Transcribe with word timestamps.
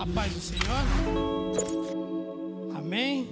A 0.00 0.06
paz 0.14 0.32
do 0.32 0.40
Senhor. 0.40 0.64
Amém. 2.74 3.28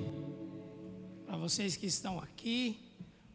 Para 1.25 1.39
vocês 1.39 1.77
que 1.77 1.87
estão 1.87 2.19
aqui, 2.19 2.79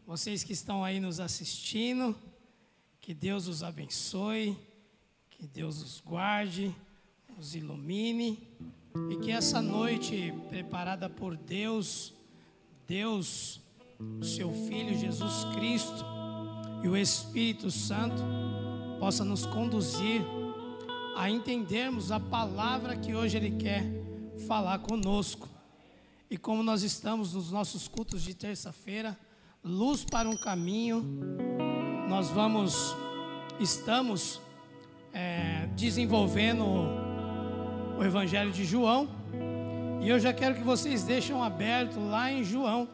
vocês 0.06 0.44
que 0.44 0.52
estão 0.52 0.84
aí 0.84 1.00
nos 1.00 1.18
assistindo, 1.18 2.14
que 3.00 3.12
Deus 3.12 3.48
os 3.48 3.64
abençoe, 3.64 4.56
que 5.30 5.48
Deus 5.48 5.82
os 5.82 6.00
guarde, 6.00 6.72
os 7.36 7.56
ilumine 7.56 8.38
e 9.10 9.16
que 9.16 9.32
essa 9.32 9.60
noite 9.60 10.32
preparada 10.48 11.10
por 11.10 11.36
Deus, 11.36 12.14
Deus, 12.86 13.60
seu 14.22 14.52
Filho 14.68 14.96
Jesus 14.96 15.42
Cristo 15.56 16.04
e 16.84 16.88
o 16.88 16.96
Espírito 16.96 17.68
Santo 17.68 18.22
possa 19.00 19.24
nos 19.24 19.44
conduzir 19.44 20.22
a 21.16 21.30
entendermos 21.30 22.10
a 22.10 22.18
palavra 22.18 22.96
que 22.96 23.14
hoje 23.14 23.36
Ele 23.36 23.52
quer 23.52 23.84
falar 24.46 24.78
conosco. 24.80 25.48
E 26.30 26.36
como 26.36 26.62
nós 26.62 26.82
estamos 26.82 27.34
nos 27.34 27.50
nossos 27.50 27.86
cultos 27.86 28.22
de 28.22 28.34
terça-feira, 28.34 29.16
luz 29.62 30.04
para 30.04 30.28
um 30.28 30.36
caminho, 30.36 31.04
nós 32.08 32.30
vamos, 32.30 32.94
estamos 33.60 34.40
é, 35.12 35.68
desenvolvendo 35.76 36.64
o 37.98 38.02
Evangelho 38.02 38.50
de 38.50 38.64
João, 38.64 39.08
e 40.02 40.08
eu 40.08 40.18
já 40.18 40.32
quero 40.32 40.54
que 40.54 40.62
vocês 40.62 41.04
deixem 41.04 41.40
aberto 41.40 41.98
lá 41.98 42.30
em 42.30 42.44
João, 42.44 42.88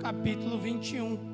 capítulo 0.00 0.58
21. 0.58 1.29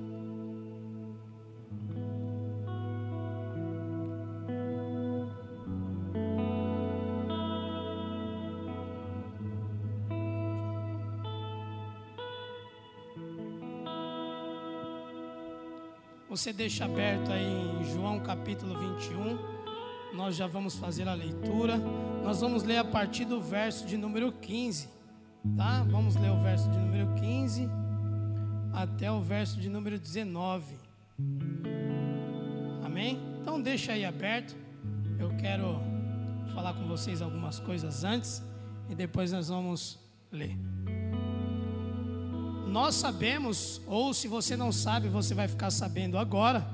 Você 16.37 16.53
deixa 16.53 16.85
aberto 16.85 17.33
aí 17.33 17.81
em 17.81 17.95
João 17.95 18.21
capítulo 18.21 18.79
21. 18.79 19.39
Nós 20.15 20.37
já 20.37 20.47
vamos 20.47 20.77
fazer 20.77 21.09
a 21.09 21.15
leitura. 21.15 21.79
Nós 22.23 22.43
vamos 22.43 22.63
ler 22.63 22.77
a 22.77 22.85
partir 22.85 23.25
do 23.25 23.41
verso 23.41 23.87
de 23.87 23.97
número 23.97 24.31
15, 24.31 24.87
tá? 25.57 25.83
Vamos 25.85 26.15
ler 26.15 26.31
o 26.31 26.39
verso 26.39 26.69
de 26.69 26.77
número 26.79 27.15
15 27.15 27.67
até 28.71 29.11
o 29.11 29.23
verso 29.23 29.59
de 29.59 29.71
número 29.71 29.99
19. 29.99 30.77
Amém? 32.85 33.19
Então 33.41 33.59
deixa 33.59 33.93
aí 33.93 34.05
aberto. 34.05 34.55
Eu 35.19 35.35
quero 35.39 35.81
falar 36.53 36.75
com 36.75 36.87
vocês 36.87 37.23
algumas 37.23 37.59
coisas 37.59 38.05
antes 38.05 38.43
e 38.91 38.95
depois 38.95 39.33
nós 39.33 39.49
vamos 39.49 39.99
ler 40.31 40.55
nós 42.77 42.95
sabemos, 42.95 43.81
ou 43.87 44.13
se 44.13 44.29
você 44.29 44.55
não 44.55 44.71
sabe, 44.71 45.09
você 45.09 45.33
vai 45.33 45.49
ficar 45.49 45.71
sabendo 45.71 46.19
agora, 46.19 46.69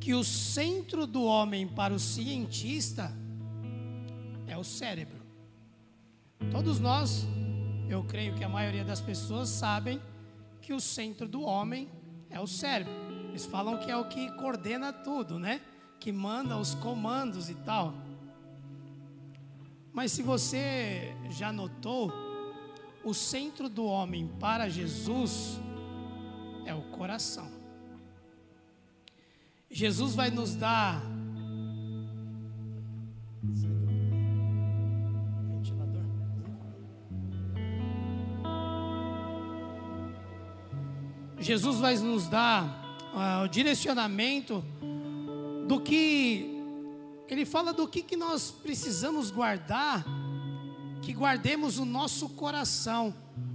que 0.00 0.14
o 0.14 0.24
centro 0.24 1.06
do 1.06 1.22
homem 1.24 1.68
para 1.68 1.92
o 1.92 1.98
cientista 1.98 3.12
é 4.46 4.56
o 4.56 4.64
cérebro. 4.64 5.20
Todos 6.50 6.80
nós, 6.80 7.26
eu 7.86 8.02
creio 8.02 8.34
que 8.34 8.42
a 8.42 8.48
maioria 8.48 8.82
das 8.82 9.02
pessoas 9.02 9.50
sabem 9.50 10.00
que 10.62 10.72
o 10.72 10.80
centro 10.80 11.28
do 11.28 11.42
homem 11.42 11.86
é 12.30 12.40
o 12.40 12.46
cérebro. 12.46 12.94
Eles 13.28 13.44
falam 13.44 13.76
que 13.76 13.90
é 13.90 13.96
o 13.98 14.08
que 14.08 14.30
coordena 14.38 14.90
tudo, 14.90 15.38
né? 15.38 15.60
Que 16.00 16.10
manda 16.10 16.56
os 16.56 16.74
comandos 16.74 17.50
e 17.50 17.54
tal. 17.56 17.92
Mas 19.92 20.12
se 20.12 20.22
você 20.22 21.14
já 21.28 21.52
notou, 21.52 22.10
o 23.04 23.14
centro 23.14 23.68
do 23.68 23.84
homem 23.84 24.28
para 24.38 24.68
Jesus 24.68 25.58
é 26.66 26.74
o 26.74 26.82
coração. 26.82 27.50
Jesus 29.70 30.14
vai 30.14 30.30
nos 30.30 30.54
dar 30.54 31.00
Jesus 41.38 41.78
vai 41.78 41.96
nos 41.96 42.28
dar 42.28 42.64
uh, 43.14 43.44
o 43.44 43.48
direcionamento 43.48 44.62
do 45.66 45.80
que 45.80 46.60
ele 47.28 47.46
fala 47.46 47.72
do 47.72 47.88
que, 47.88 48.02
que 48.02 48.16
nós 48.16 48.50
precisamos 48.50 49.30
guardar 49.30 50.04
que 51.02 51.12
guardemos 51.12 51.78
o 51.78 51.84
nosso 51.84 52.28
coração, 52.30 53.14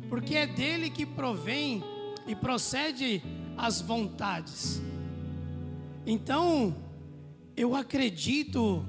porque 0.10 0.36
é 0.36 0.48
dele 0.48 0.90
que 0.90 1.06
provém 1.06 1.84
e 2.28 2.36
procede 2.36 3.22
as 3.58 3.82
vontades. 3.82 4.82
Então, 6.06 6.76
eu 7.56 7.76
acredito, 7.76 8.86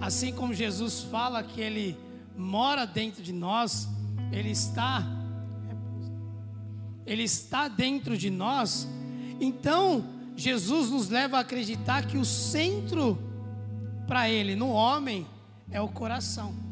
assim 0.00 0.32
como 0.32 0.54
Jesus 0.54 1.02
fala 1.02 1.42
que 1.42 1.60
ele 1.60 1.96
mora 2.36 2.86
dentro 2.86 3.22
de 3.22 3.32
nós, 3.32 3.88
ele 4.32 4.50
está 4.50 5.14
ele 7.06 7.22
está 7.22 7.68
dentro 7.68 8.18
de 8.18 8.28
nós. 8.28 8.86
Então, 9.40 10.04
Jesus 10.36 10.90
nos 10.90 11.08
leva 11.08 11.38
a 11.38 11.40
acreditar 11.40 12.06
que 12.06 12.18
o 12.18 12.24
centro 12.24 13.18
para 14.06 14.28
ele 14.28 14.54
no 14.54 14.68
homem 14.68 15.26
é 15.70 15.80
o 15.80 15.88
coração. 15.88 16.67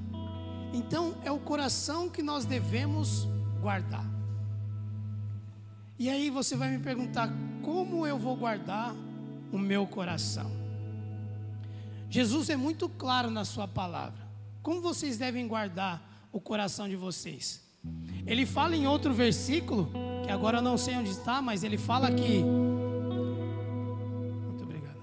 Então 0.77 1.17
é 1.25 1.33
o 1.33 1.39
coração 1.39 2.07
que 2.07 2.23
nós 2.23 2.45
devemos 2.45 3.27
guardar. 3.63 4.05
E 5.99 6.11
aí 6.11 6.29
você 6.29 6.55
vai 6.55 6.69
me 6.71 6.79
perguntar: 6.81 7.33
como 7.63 8.07
eu 8.07 8.19
vou 8.19 8.37
guardar 8.37 8.95
o 9.51 9.57
meu 9.57 9.87
coração? 9.87 10.51
Jesus 12.11 12.51
é 12.51 12.57
muito 12.57 12.91
claro 12.91 13.31
na 13.31 13.43
sua 13.43 13.67
palavra. 13.67 14.21
Como 14.63 14.83
vocês 14.83 15.17
devem 15.17 15.49
guardar 15.49 16.29
o 16.31 16.39
coração 16.39 16.87
de 16.87 16.95
vocês? 16.95 17.63
Ele 18.27 18.45
fala 18.45 18.77
em 18.77 18.87
outro 18.87 19.15
versículo, 19.15 19.91
que 20.27 20.31
agora 20.31 20.59
eu 20.59 20.63
não 20.63 20.77
sei 20.77 20.95
onde 20.97 21.11
está, 21.11 21.41
mas 21.41 21.65
ele 21.65 21.79
fala 21.79 22.13
que 22.13 22.43
Muito 24.45 24.63
obrigado. 24.63 25.01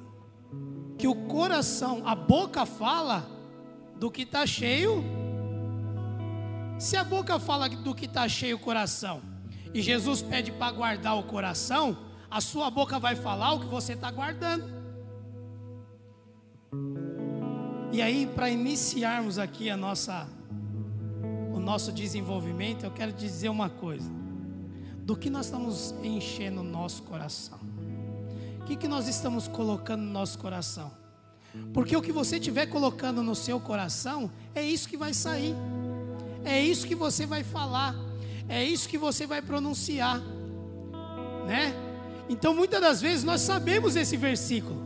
Que 1.00 1.07
o 1.07 1.16
coração, 1.16 2.03
a 2.06 2.13
boca 2.13 2.63
fala 2.63 3.28
do 4.00 4.12
que 4.12 4.22
está 4.22 4.45
cheio 4.45 5.22
se 6.83 6.97
a 6.97 7.03
boca 7.03 7.39
fala 7.39 7.69
do 7.69 7.95
que 7.95 8.03
está 8.03 8.27
cheio 8.27 8.57
o 8.57 8.59
coração, 8.59 9.21
e 9.73 9.81
Jesus 9.81 10.21
pede 10.21 10.51
para 10.51 10.69
guardar 10.73 11.17
o 11.17 11.23
coração, 11.23 11.97
a 12.29 12.41
sua 12.41 12.69
boca 12.69 12.99
vai 12.99 13.16
falar 13.16 13.53
o 13.53 13.61
que 13.61 13.67
você 13.67 13.94
está 13.94 14.11
guardando. 14.11 14.66
E 17.89 18.01
aí, 18.01 18.27
para 18.27 18.49
iniciarmos 18.49 19.39
aqui 19.39 19.69
a 19.69 19.77
nossa, 19.77 20.27
o 21.53 21.59
nosso 21.59 21.89
desenvolvimento, 21.89 22.83
eu 22.83 22.91
quero 22.91 23.13
dizer 23.13 23.47
uma 23.47 23.69
coisa: 23.69 24.11
do 24.97 25.15
que 25.15 25.29
nós 25.29 25.45
estamos 25.45 25.95
enchendo 26.03 26.59
o 26.59 26.65
nosso 26.65 27.03
coração? 27.03 27.59
O 28.59 28.65
que, 28.65 28.75
que 28.75 28.89
nós 28.89 29.07
estamos 29.07 29.47
colocando 29.47 30.01
no 30.01 30.11
nosso 30.11 30.38
coração? 30.38 30.91
Porque 31.73 31.95
o 31.95 32.01
que 32.01 32.11
você 32.11 32.35
estiver 32.35 32.65
colocando 32.65 33.23
no 33.23 33.35
seu 33.35 33.57
coração, 33.57 34.29
é 34.53 34.61
isso 34.61 34.89
que 34.89 34.97
vai 34.97 35.13
sair. 35.13 35.55
É 36.43 36.61
isso 36.61 36.85
que 36.85 36.95
você 36.95 37.25
vai 37.25 37.43
falar, 37.43 37.95
é 38.49 38.63
isso 38.63 38.89
que 38.89 38.97
você 38.97 39.25
vai 39.25 39.41
pronunciar, 39.41 40.21
né? 41.47 41.73
Então, 42.29 42.53
muitas 42.53 42.81
das 42.81 43.01
vezes 43.01 43.23
nós 43.23 43.41
sabemos 43.41 43.95
esse 43.95 44.17
versículo. 44.17 44.81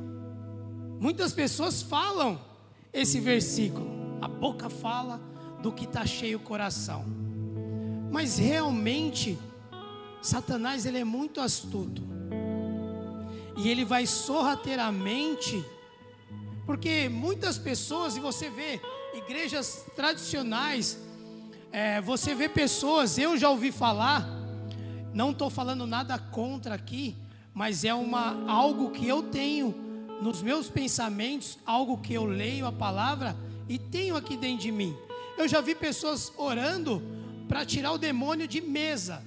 Muitas 1.00 1.34
pessoas 1.34 1.82
falam 1.82 2.40
esse 2.92 3.20
versículo. 3.20 3.88
A 4.22 4.28
boca 4.28 4.70
fala 4.70 5.22
do 5.62 5.72
que 5.72 5.86
está 5.86 6.06
cheio 6.06 6.38
o 6.38 6.42
coração. 6.42 7.06
Mas 8.12 8.38
realmente, 8.38 9.38
Satanás 10.22 10.86
ele 10.86 10.98
é 10.98 11.04
muito 11.04 11.40
astuto. 11.40 12.02
E 13.56 13.70
ele 13.70 13.86
vai 13.86 14.06
sorrateiramente, 14.06 15.64
porque 16.66 17.10
muitas 17.10 17.58
pessoas, 17.58 18.16
e 18.16 18.20
você 18.20 18.50
vê 18.50 18.80
igrejas 19.14 19.86
tradicionais, 19.96 20.98
é, 21.72 22.02
você 22.02 22.34
vê 22.34 22.48
pessoas, 22.48 23.18
eu 23.18 23.38
já 23.38 23.50
ouvi 23.50 23.72
falar, 23.72 24.28
não 25.14 25.32
estou 25.32 25.50
falando 25.50 25.86
nada 25.86 26.18
contra 26.18 26.76
aqui, 26.76 27.16
mas 27.54 27.84
é 27.84 27.94
uma, 27.94 28.50
algo 28.50 28.92
que 28.92 29.08
eu 29.08 29.24
tenho 29.24 29.74
nos 30.22 30.42
meus 30.42 30.70
pensamentos, 30.70 31.58
algo 31.66 31.98
que 31.98 32.14
eu 32.14 32.26
leio 32.26 32.66
a 32.66 32.72
palavra 32.72 33.36
e 33.68 33.78
tenho 33.78 34.16
aqui 34.16 34.38
dentro 34.38 34.64
de 34.64 34.72
mim. 34.72 34.96
Eu 35.38 35.48
já 35.48 35.62
vi 35.62 35.76
pessoas 35.76 36.32
orando 36.38 37.02
para 37.48 37.66
tirar 37.66 37.92
o 37.92 37.98
demônio 37.98 38.48
de 38.48 38.62
mesa. 38.62 39.22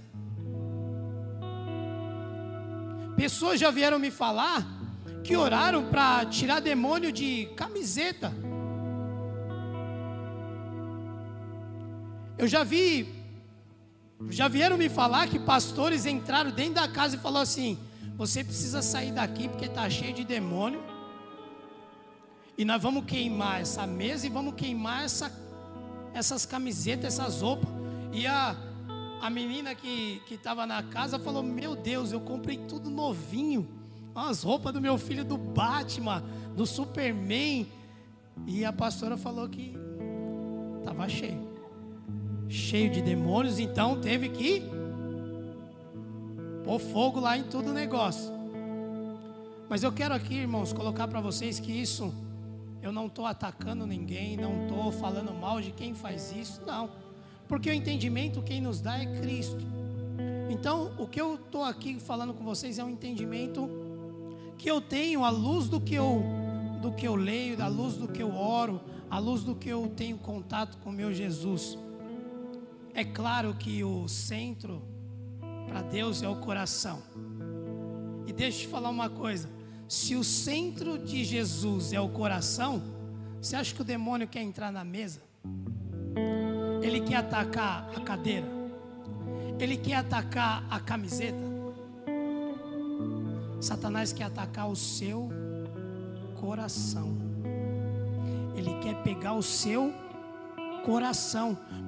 Pessoas 3.16 3.60
já 3.60 3.70
vieram 3.70 3.98
me 3.98 4.10
falar 4.10 4.66
que 5.22 5.36
oraram 5.36 5.84
para 5.84 6.24
tirar 6.26 6.60
demônio 6.60 7.12
de 7.12 7.46
camiseta. 7.54 8.32
Eu 12.40 12.48
já 12.48 12.64
vi, 12.64 13.06
já 14.30 14.48
vieram 14.48 14.78
me 14.78 14.88
falar 14.88 15.28
que 15.28 15.38
pastores 15.38 16.06
entraram 16.06 16.50
dentro 16.50 16.76
da 16.76 16.88
casa 16.88 17.14
e 17.14 17.18
falaram 17.18 17.42
assim: 17.42 17.78
você 18.16 18.42
precisa 18.42 18.80
sair 18.80 19.12
daqui 19.12 19.46
porque 19.46 19.66
está 19.66 19.90
cheio 19.90 20.14
de 20.14 20.24
demônio. 20.24 20.82
E 22.56 22.64
nós 22.64 22.80
vamos 22.80 23.04
queimar 23.04 23.60
essa 23.60 23.86
mesa 23.86 24.26
e 24.26 24.30
vamos 24.30 24.54
queimar 24.54 25.04
essa, 25.04 25.30
essas 26.14 26.46
camisetas, 26.46 27.18
essas 27.18 27.42
roupas. 27.42 27.68
E 28.10 28.26
a, 28.26 28.56
a 29.20 29.28
menina 29.28 29.74
que 29.74 30.22
estava 30.30 30.66
na 30.66 30.82
casa 30.82 31.18
falou: 31.18 31.42
Meu 31.42 31.76
Deus, 31.76 32.10
eu 32.10 32.22
comprei 32.22 32.56
tudo 32.56 32.88
novinho. 32.88 33.68
As 34.14 34.42
roupas 34.44 34.72
do 34.72 34.80
meu 34.80 34.96
filho 34.96 35.26
do 35.26 35.36
Batman, 35.36 36.24
do 36.56 36.64
Superman. 36.64 37.70
E 38.46 38.64
a 38.64 38.72
pastora 38.72 39.18
falou 39.18 39.46
que 39.46 39.74
estava 40.80 41.06
cheio 41.06 41.49
cheio 42.70 42.88
de 42.88 43.02
demônios, 43.02 43.58
então 43.58 44.00
teve 44.00 44.28
que 44.28 44.62
pôr 46.64 46.78
fogo 46.78 47.18
lá 47.18 47.36
em 47.36 47.42
todo 47.42 47.70
o 47.70 47.72
negócio. 47.72 48.32
Mas 49.68 49.82
eu 49.82 49.90
quero 49.90 50.14
aqui, 50.14 50.34
irmãos, 50.36 50.72
colocar 50.72 51.08
para 51.08 51.20
vocês 51.20 51.58
que 51.58 51.72
isso, 51.72 52.14
eu 52.80 52.92
não 52.92 53.06
estou 53.06 53.26
atacando 53.26 53.84
ninguém, 53.84 54.36
não 54.36 54.62
estou 54.62 54.92
falando 54.92 55.34
mal 55.34 55.60
de 55.60 55.72
quem 55.72 55.94
faz 55.94 56.32
isso, 56.32 56.62
não. 56.64 56.88
Porque 57.48 57.68
o 57.68 57.72
entendimento 57.72 58.40
quem 58.40 58.60
nos 58.60 58.80
dá 58.80 59.00
é 59.00 59.06
Cristo. 59.18 59.66
Então, 60.48 60.92
o 60.96 61.08
que 61.08 61.20
eu 61.20 61.34
estou 61.34 61.64
aqui 61.64 61.98
falando 61.98 62.32
com 62.32 62.44
vocês 62.44 62.78
é 62.78 62.84
um 62.84 62.90
entendimento 62.90 63.68
que 64.56 64.70
eu 64.70 64.80
tenho 64.80 65.24
à 65.24 65.30
luz 65.30 65.68
do 65.68 65.80
que 65.80 65.96
eu, 65.96 66.22
do 66.80 66.92
que 66.92 67.08
eu 67.08 67.16
leio, 67.16 67.60
à 67.60 67.66
luz 67.66 67.94
do 67.94 68.06
que 68.06 68.22
eu 68.22 68.32
oro, 68.32 68.80
à 69.10 69.18
luz 69.18 69.42
do 69.42 69.56
que 69.56 69.68
eu 69.68 69.92
tenho 69.96 70.18
contato 70.18 70.78
com 70.84 70.92
meu 70.92 71.12
Jesus. 71.12 71.76
É 72.94 73.04
claro 73.04 73.54
que 73.54 73.82
o 73.84 74.08
centro 74.08 74.82
para 75.66 75.82
Deus 75.82 76.22
é 76.22 76.28
o 76.28 76.36
coração. 76.36 77.02
E 78.26 78.32
deixa 78.32 78.58
eu 78.58 78.62
te 78.62 78.68
falar 78.68 78.90
uma 78.90 79.08
coisa: 79.08 79.48
se 79.88 80.14
o 80.14 80.24
centro 80.24 80.98
de 80.98 81.24
Jesus 81.24 81.92
é 81.92 82.00
o 82.00 82.08
coração, 82.08 82.82
você 83.40 83.56
acha 83.56 83.74
que 83.74 83.80
o 83.80 83.84
demônio 83.84 84.28
quer 84.28 84.42
entrar 84.42 84.70
na 84.70 84.84
mesa? 84.84 85.20
Ele 86.82 87.00
quer 87.00 87.16
atacar 87.16 87.90
a 87.96 88.00
cadeira? 88.00 88.46
Ele 89.58 89.76
quer 89.76 89.94
atacar 89.94 90.66
a 90.70 90.80
camiseta? 90.80 91.50
Satanás 93.60 94.12
quer 94.12 94.24
atacar 94.24 94.68
o 94.68 94.76
seu 94.76 95.28
coração. 96.40 97.16
Ele 98.56 98.74
quer 98.80 99.02
pegar 99.02 99.34
o 99.34 99.42
seu 99.42 99.92
coração, 99.92 100.09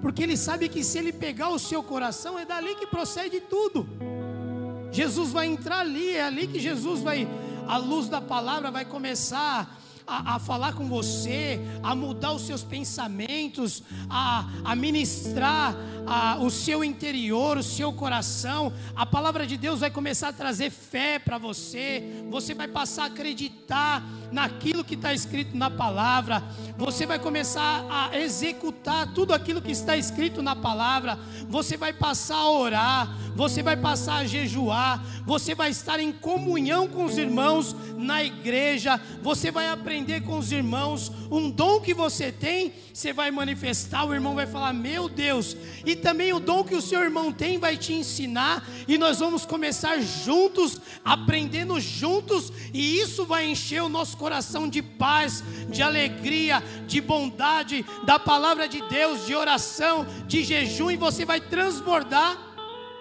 porque 0.00 0.22
ele 0.22 0.36
sabe 0.36 0.68
que 0.68 0.82
se 0.82 0.98
ele 0.98 1.12
pegar 1.12 1.48
o 1.48 1.58
seu 1.58 1.82
coração, 1.82 2.38
é 2.38 2.44
dali 2.44 2.74
que 2.74 2.86
procede 2.86 3.40
tudo. 3.40 3.86
Jesus 4.90 5.32
vai 5.32 5.46
entrar 5.46 5.80
ali, 5.80 6.10
é 6.10 6.22
ali 6.22 6.46
que 6.46 6.60
Jesus 6.60 7.00
vai, 7.00 7.26
a 7.66 7.76
luz 7.76 8.08
da 8.08 8.20
palavra 8.20 8.70
vai 8.70 8.84
começar 8.84 9.78
a, 10.06 10.34
a, 10.34 10.38
falar 10.38 10.74
com 10.74 10.88
você, 10.88 11.60
a 11.82 11.94
mudar 11.94 12.32
os 12.32 12.42
seus 12.42 12.62
pensamentos, 12.62 13.82
a, 14.10 14.48
a 14.64 14.76
ministrar 14.76 15.74
a, 16.06 16.38
o 16.38 16.50
seu 16.50 16.82
interior, 16.82 17.58
o 17.58 17.62
seu 17.62 17.92
coração. 17.92 18.72
A 18.94 19.06
palavra 19.06 19.46
de 19.46 19.56
Deus 19.56 19.80
vai 19.80 19.90
começar 19.90 20.28
a 20.28 20.32
trazer 20.32 20.70
fé 20.70 21.18
para 21.18 21.38
você. 21.38 22.24
Você 22.30 22.54
vai 22.54 22.68
passar 22.68 23.04
a 23.04 23.06
acreditar 23.06 24.02
naquilo 24.30 24.84
que 24.84 24.94
está 24.94 25.12
escrito 25.12 25.56
na 25.56 25.70
palavra. 25.70 26.42
Você 26.76 27.06
vai 27.06 27.18
começar 27.18 27.84
a 27.90 28.18
executar 28.18 29.12
tudo 29.12 29.32
aquilo 29.32 29.60
que 29.60 29.72
está 29.72 29.96
escrito 29.96 30.42
na 30.42 30.56
palavra. 30.56 31.18
Você 31.48 31.76
vai 31.76 31.92
passar 31.92 32.36
a 32.36 32.50
orar. 32.50 33.16
Você 33.34 33.62
vai 33.62 33.76
passar 33.76 34.16
a 34.16 34.24
jejuar. 34.24 35.04
Você 35.26 35.54
vai 35.54 35.70
estar 35.70 36.00
em 36.00 36.12
comunhão 36.12 36.88
com 36.88 37.04
os 37.04 37.18
irmãos 37.18 37.74
na 37.96 38.24
igreja. 38.24 39.00
Você 39.22 39.50
vai 39.50 39.68
aprender 39.68 40.22
com 40.22 40.38
os 40.38 40.50
irmãos. 40.50 41.12
Um 41.30 41.50
dom 41.50 41.80
que 41.80 41.94
você 41.94 42.30
tem, 42.30 42.72
você 42.92 43.12
vai 43.12 43.30
manifestar. 43.30 44.04
O 44.04 44.14
irmão 44.14 44.34
vai 44.34 44.46
falar: 44.46 44.72
Meu 44.72 45.08
Deus. 45.08 45.56
Também 45.96 46.32
o 46.32 46.40
dom 46.40 46.64
que 46.64 46.74
o 46.74 46.80
seu 46.80 47.02
irmão 47.02 47.32
tem 47.32 47.58
vai 47.58 47.76
te 47.76 47.92
ensinar. 47.92 48.66
E 48.86 48.96
nós 48.98 49.18
vamos 49.18 49.44
começar 49.44 50.00
juntos, 50.00 50.80
aprendendo 51.04 51.80
juntos. 51.80 52.52
E 52.72 52.98
isso 52.98 53.24
vai 53.24 53.46
encher 53.46 53.82
o 53.82 53.88
nosso 53.88 54.16
coração 54.16 54.68
de 54.68 54.82
paz, 54.82 55.42
de 55.68 55.82
alegria, 55.82 56.62
de 56.86 57.00
bondade, 57.00 57.84
da 58.04 58.18
palavra 58.18 58.68
de 58.68 58.80
Deus, 58.88 59.26
de 59.26 59.34
oração, 59.34 60.06
de 60.26 60.44
jejum, 60.44 60.90
e 60.90 60.96
você 60.96 61.24
vai 61.24 61.40
transbordar 61.40 62.38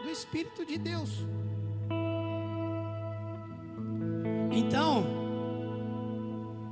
do 0.04 0.10
Espírito 0.10 0.66
de 0.66 0.78
Deus. 0.78 1.10
Então, 4.52 5.06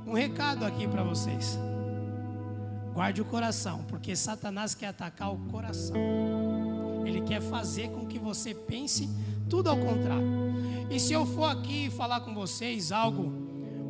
um 0.06 0.12
recado 0.12 0.64
aqui 0.64 0.86
para 0.86 1.02
vocês. 1.02 1.58
Guarde 3.00 3.22
o 3.22 3.24
coração, 3.24 3.82
porque 3.88 4.14
Satanás 4.14 4.74
quer 4.74 4.88
atacar 4.88 5.32
o 5.32 5.38
coração. 5.50 5.96
Ele 7.06 7.22
quer 7.22 7.40
fazer 7.40 7.88
com 7.88 8.04
que 8.04 8.18
você 8.18 8.52
pense 8.52 9.08
tudo 9.48 9.70
ao 9.70 9.78
contrário. 9.78 10.22
E 10.90 11.00
se 11.00 11.14
eu 11.14 11.24
for 11.24 11.46
aqui 11.46 11.88
falar 11.88 12.20
com 12.20 12.34
vocês 12.34 12.92
algo 12.92 13.32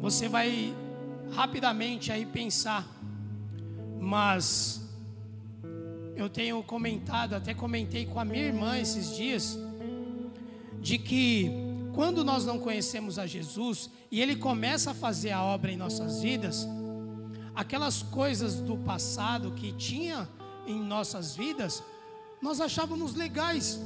você 0.00 0.28
vai 0.28 0.72
rapidamente 1.32 2.12
aí 2.12 2.24
pensar, 2.24 2.86
mas 3.98 4.80
eu 6.14 6.28
tenho 6.28 6.62
comentado, 6.62 7.34
até 7.34 7.52
comentei 7.52 8.06
com 8.06 8.20
a 8.20 8.24
minha 8.24 8.44
irmã 8.44 8.78
esses 8.78 9.16
dias, 9.16 9.58
de 10.80 10.98
que 10.98 11.50
quando 11.92 12.22
nós 12.22 12.46
não 12.46 12.60
conhecemos 12.60 13.18
a 13.18 13.26
Jesus 13.26 13.90
e 14.08 14.20
Ele 14.20 14.36
começa 14.36 14.92
a 14.92 14.94
fazer 14.94 15.32
a 15.32 15.42
obra 15.42 15.72
em 15.72 15.76
nossas 15.76 16.22
vidas, 16.22 16.64
aquelas 17.54 18.02
coisas 18.02 18.60
do 18.60 18.76
passado 18.76 19.52
que 19.52 19.72
tinha 19.72 20.28
em 20.66 20.80
nossas 20.80 21.34
vidas, 21.34 21.82
nós 22.40 22.60
achávamos 22.60 23.14
legais, 23.14 23.80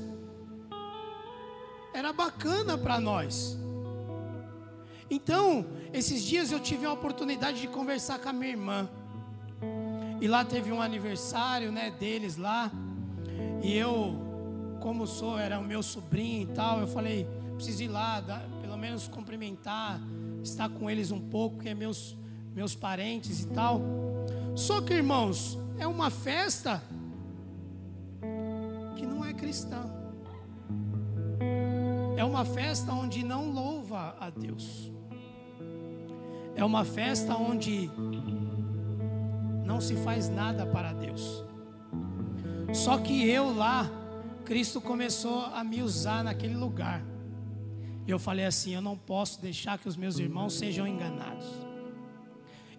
era 1.93 2.13
bacana 2.13 2.77
para 2.77 3.01
nós. 3.01 3.59
Então, 5.11 5.67
esses 5.93 6.25
dias 6.25 6.51
eu 6.51 6.59
tive 6.59 6.87
a 6.87 6.93
oportunidade 6.93 7.61
de 7.61 7.69
conversar 7.69 8.19
com 8.19 8.29
a 8.29 8.33
minha 8.33 8.51
irmã. 8.51 8.89
E 10.21 10.27
lá 10.27 10.45
teve 10.45 10.73
um 10.73 10.81
aniversário, 10.81 11.71
né, 11.71 11.91
deles 11.91 12.37
lá. 12.37 12.71
E 13.63 13.77
eu, 13.77 14.19
como 14.81 15.07
sou, 15.07 15.39
era 15.39 15.59
o 15.59 15.65
meu 15.65 15.83
sobrinho 15.83 16.43
e 16.43 16.47
tal, 16.55 16.81
eu 16.81 16.87
falei, 16.87 17.29
preciso 17.55 17.83
ir 17.83 17.89
lá, 17.89 18.21
dar, 18.21 18.41
pelo 18.61 18.77
menos 18.77 19.07
cumprimentar, 19.07 20.01
estar 20.43 20.69
com 20.69 20.91
eles 20.91 21.11
um 21.11 21.21
pouco, 21.21 21.59
que 21.59 21.69
é 21.69 21.75
meus 21.75 22.17
meus 22.55 22.75
parentes 22.75 23.43
e 23.43 23.49
tal. 23.49 23.81
Só 24.55 24.81
que, 24.81 24.95
irmãos, 24.95 25.59
é 25.79 25.87
uma 25.87 26.11
festa 26.11 26.83
que 28.97 29.05
não 29.05 29.25
é 29.25 29.33
cristã. 29.33 29.85
É 32.17 32.25
uma 32.25 32.45
festa 32.45 32.93
onde 32.93 33.25
não 33.25 33.51
louva 33.51 34.17
a 34.21 34.31
Deus. 34.31 34.93
É 36.55 36.65
uma 36.65 36.85
festa 36.85 37.37
onde 37.37 37.91
não 39.65 39.81
se 39.81 39.97
faz 39.97 40.29
nada 40.29 40.65
para 40.65 40.93
Deus. 40.93 41.45
Só 42.73 42.99
que 42.99 43.29
eu 43.29 43.53
lá, 43.55 43.91
Cristo 44.45 44.81
começou 44.81 45.45
a 45.47 45.65
me 45.65 45.83
usar 45.83 46.23
naquele 46.23 46.55
lugar. 46.55 47.03
E 48.07 48.11
eu 48.11 48.19
falei 48.19 48.45
assim: 48.45 48.75
eu 48.75 48.81
não 48.81 48.97
posso 48.97 49.41
deixar 49.41 49.79
que 49.79 49.89
os 49.89 49.97
meus 49.97 50.19
irmãos 50.19 50.55
sejam 50.55 50.87
enganados. 50.87 51.47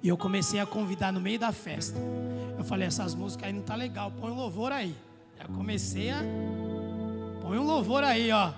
E 0.01 0.07
eu 0.07 0.17
comecei 0.17 0.59
a 0.59 0.65
convidar 0.65 1.11
no 1.11 1.19
meio 1.19 1.39
da 1.39 1.51
festa. 1.51 1.99
Eu 2.57 2.63
falei: 2.63 2.87
essas 2.87 3.15
músicas 3.15 3.47
aí 3.47 3.53
não 3.53 3.61
tá 3.61 3.75
legal, 3.75 4.11
põe 4.11 4.31
um 4.31 4.35
louvor 4.35 4.71
aí. 4.71 4.95
Eu 5.39 5.53
comecei 5.55 6.09
a. 6.09 6.21
Põe 7.41 7.57
um 7.57 7.63
louvor 7.63 8.03
aí, 8.03 8.31
ó. 8.31 8.51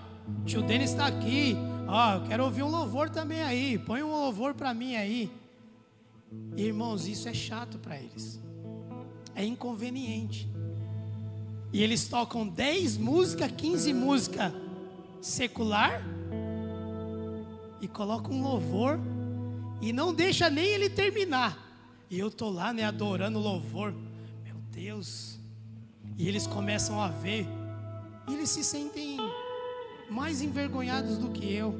Tio 0.45 0.61
Denis 0.61 0.91
está 0.91 1.07
aqui. 1.07 1.55
Ó, 1.87 2.13
eu 2.15 2.21
quero 2.27 2.43
ouvir 2.43 2.63
um 2.63 2.69
louvor 2.69 3.09
também 3.09 3.41
aí. 3.41 3.77
Põe 3.77 4.03
um 4.03 4.11
louvor 4.11 4.53
para 4.53 4.73
mim 4.73 4.95
aí. 4.95 5.31
Irmãos, 6.55 7.07
isso 7.07 7.29
é 7.29 7.33
chato 7.33 7.77
para 7.77 7.97
eles. 7.97 8.39
É 9.35 9.45
inconveniente. 9.45 10.49
E 11.71 11.81
eles 11.81 12.07
tocam 12.07 12.47
10 12.47 12.97
músicas, 12.97 13.51
15 13.51 13.93
músicas 13.93 14.53
secular 15.21 16.01
e 17.81 17.87
colocam 17.87 18.33
um 18.33 18.43
louvor 18.43 18.99
e 19.81 19.93
não 19.93 20.13
deixa 20.13 20.49
nem 20.49 20.65
ele 20.65 20.89
terminar. 20.89 21.57
E 22.09 22.17
eu 22.17 22.31
tô 22.31 22.49
lá, 22.49 22.73
né, 22.73 22.83
adorando 22.83 23.39
o 23.39 23.41
louvor. 23.41 23.93
Meu 24.43 24.55
Deus. 24.71 25.39
E 26.17 26.27
eles 26.27 26.47
começam 26.47 27.01
a 27.01 27.09
ver 27.09 27.45
e 28.27 28.33
eles 28.33 28.49
se 28.49 28.63
sentem 28.63 29.17
mais 30.09 30.41
envergonhados 30.41 31.17
do 31.17 31.29
que 31.29 31.51
eu. 31.53 31.75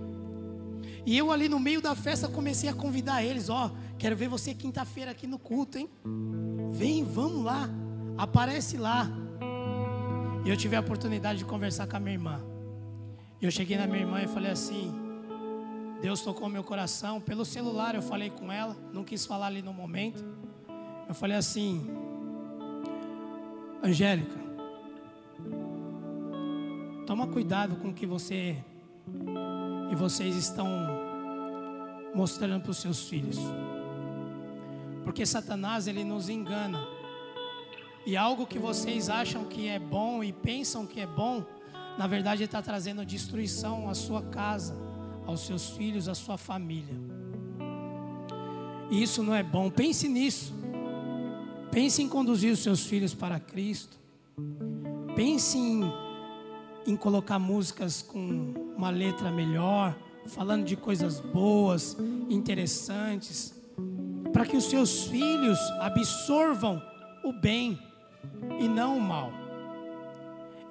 E 1.06 1.18
eu 1.18 1.32
ali 1.32 1.48
no 1.48 1.60
meio 1.60 1.82
da 1.82 1.96
festa 1.96 2.28
comecei 2.28 2.70
a 2.70 2.74
convidar 2.74 3.24
eles, 3.24 3.50
ó, 3.50 3.72
quero 3.98 4.16
ver 4.16 4.28
você 4.28 4.54
quinta-feira 4.54 5.12
aqui 5.12 5.26
no 5.26 5.40
culto, 5.40 5.78
hein? 5.78 5.90
Vem, 6.72 7.04
vamos 7.04 7.44
lá. 7.44 7.70
Aparece 8.18 8.78
lá. 8.78 9.10
E 10.46 10.50
eu 10.50 10.58
tive 10.58 10.76
a 10.76 10.80
oportunidade 10.80 11.40
de 11.40 11.46
conversar 11.46 11.88
com 11.88 11.96
a 11.98 12.00
minha 12.00 12.16
irmã. 12.16 12.42
Eu 13.42 13.52
cheguei 13.52 13.78
na 13.78 13.88
minha 13.88 14.00
irmã 14.00 14.22
e 14.22 14.28
falei 14.28 14.52
assim: 14.52 14.94
Deus 16.02 16.22
tocou 16.22 16.48
meu 16.48 16.64
coração. 16.64 17.20
Pelo 17.20 17.44
celular 17.44 17.96
eu 17.96 18.02
falei 18.02 18.30
com 18.30 18.52
ela, 18.52 18.76
não 18.94 19.04
quis 19.04 19.26
falar 19.26 19.48
ali 19.48 19.62
no 19.62 19.74
momento. 19.74 20.24
Eu 21.08 21.16
falei 21.16 21.38
assim: 21.38 21.90
Angélica, 23.84 24.38
toma 27.06 27.28
cuidado 27.28 27.78
com 27.78 27.90
o 27.90 27.94
que 27.94 28.06
você 28.06 28.58
e 29.92 29.96
vocês 29.96 30.36
estão 30.36 30.68
mostrando 32.14 32.62
para 32.62 32.72
os 32.72 32.78
seus 32.78 33.08
filhos. 33.08 33.38
Porque 35.04 35.26
Satanás 35.26 35.88
ele 35.88 36.04
nos 36.04 36.28
engana. 36.30 36.86
E 38.06 38.16
algo 38.16 38.46
que 38.46 38.60
vocês 38.60 39.10
acham 39.10 39.46
que 39.46 39.68
é 39.68 39.80
bom 39.80 40.24
e 40.24 40.32
pensam 40.32 40.86
que 40.86 41.00
é 41.00 41.06
bom, 41.06 41.44
na 41.98 42.08
verdade 42.08 42.44
está 42.44 42.62
trazendo 42.62 43.06
destruição 43.06 43.90
à 43.90 43.94
sua 43.94 44.22
casa, 44.22 44.76
aos 45.28 45.42
seus 45.42 45.70
filhos, 45.72 46.08
à 46.08 46.16
sua 46.16 46.38
família. 46.38 46.96
E 48.90 49.04
isso 49.04 49.22
não 49.22 49.36
é 49.36 49.44
bom. 49.44 49.70
Pense 49.70 50.08
nisso. 50.08 50.54
Pense 51.70 52.02
em 52.02 52.08
conduzir 52.08 52.54
os 52.54 52.60
seus 52.60 52.86
filhos 52.86 53.14
para 53.14 53.40
Cristo. 53.40 53.98
Pense 55.16 55.58
em, 55.58 55.84
em 56.88 56.96
colocar 56.96 57.38
músicas 57.38 58.02
com 58.02 58.54
uma 58.76 58.90
letra 58.90 59.30
melhor, 59.30 59.96
falando 60.28 60.64
de 60.64 60.76
coisas 60.76 61.20
boas, 61.20 61.98
interessantes, 62.30 63.54
para 64.32 64.46
que 64.46 64.56
os 64.56 64.66
seus 64.66 65.06
filhos 65.08 65.60
absorvam 65.82 66.82
o 67.24 67.34
bem 67.34 67.78
e 68.60 68.68
não 68.68 68.98
o 68.98 69.02
mal. 69.02 69.32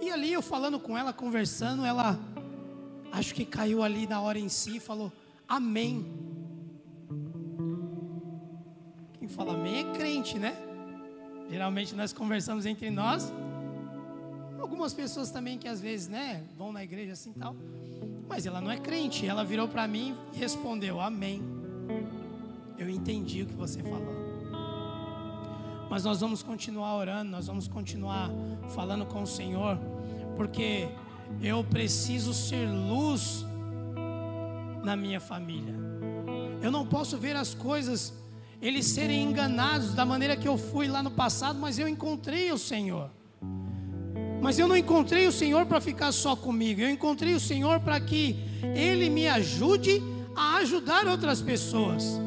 E 0.01 0.11
ali 0.11 0.33
eu 0.33 0.43
falando 0.43 0.79
com 0.79 0.97
ela, 0.97 1.13
conversando, 1.13 1.85
ela 1.85 2.19
acho 3.17 3.35
que 3.35 3.45
caiu 3.45 3.83
ali 3.83 4.07
na 4.07 4.21
hora 4.21 4.39
em 4.39 4.49
si 4.49 4.77
e 4.77 4.81
falou: 4.81 5.13
Amém. 5.49 6.05
Quem 9.19 9.29
fala 9.29 9.55
amém 9.55 9.79
é 9.79 9.93
crente, 9.95 10.39
né? 10.39 10.55
Geralmente 11.51 11.95
nós 11.95 12.13
conversamos 12.13 12.67
entre 12.67 12.91
nós. 12.91 13.33
Algumas 14.61 14.93
pessoas 14.93 15.31
também 15.31 15.59
que 15.59 15.69
às 15.69 15.81
vezes, 15.81 16.09
né, 16.09 16.43
vão 16.57 16.73
na 16.73 16.83
igreja 16.85 17.13
assim 17.13 17.33
tal. 17.33 17.57
Mas 18.29 18.45
ela 18.45 18.61
não 18.61 18.71
é 18.71 18.79
crente. 18.79 19.27
Ela 19.27 19.45
virou 19.45 19.67
para 19.67 19.89
mim 19.89 20.15
e 20.35 20.39
respondeu: 20.39 21.01
Amém. 21.01 21.43
Eu 22.77 22.91
entendi 22.91 23.43
o 23.43 23.47
que 23.47 23.55
você 23.55 23.83
falou. 23.83 24.27
Mas 25.89 26.05
nós 26.05 26.21
vamos 26.21 26.43
continuar 26.43 26.97
orando, 26.97 27.31
nós 27.31 27.47
vamos 27.47 27.69
continuar 27.69 28.29
falando 28.75 29.07
com 29.07 29.23
o 29.23 29.27
Senhor, 29.27 29.79
porque 30.37 30.89
eu 31.43 31.63
preciso 31.65 32.33
ser 32.33 32.67
luz 32.67 33.45
na 34.83 34.97
minha 34.97 35.21
família. 35.21 35.75
Eu 36.63 36.71
não 36.71 36.87
posso 36.87 37.19
ver 37.19 37.37
as 37.37 37.55
coisas 37.55 38.13
eles 38.61 38.87
serem 38.87 39.23
enganados 39.23 39.93
da 39.93 40.05
maneira 40.05 40.37
que 40.37 40.49
eu 40.49 40.57
fui 40.57 40.89
lá 40.89 41.03
no 41.03 41.11
passado, 41.11 41.59
mas 41.59 41.79
eu 41.79 41.87
encontrei 41.87 42.51
o 42.53 42.59
Senhor. 42.59 43.11
Mas 44.41 44.59
eu 44.59 44.67
não 44.67 44.77
encontrei 44.77 45.27
o 45.27 45.33
Senhor 45.33 45.67
para 45.67 45.81
ficar 45.81 46.13
só 46.13 46.35
comigo, 46.35 46.81
eu 46.81 46.91
encontrei 46.91 47.35
o 47.35 47.41
Senhor 47.41 47.81
para 47.81 48.01
que 48.01 48.37
Ele 48.75 49.11
me 49.11 49.29
ajude 49.29 50.03
a 50.35 50.57
ajudar 50.57 51.07
outras 51.07 51.41
pessoas, 51.41 52.21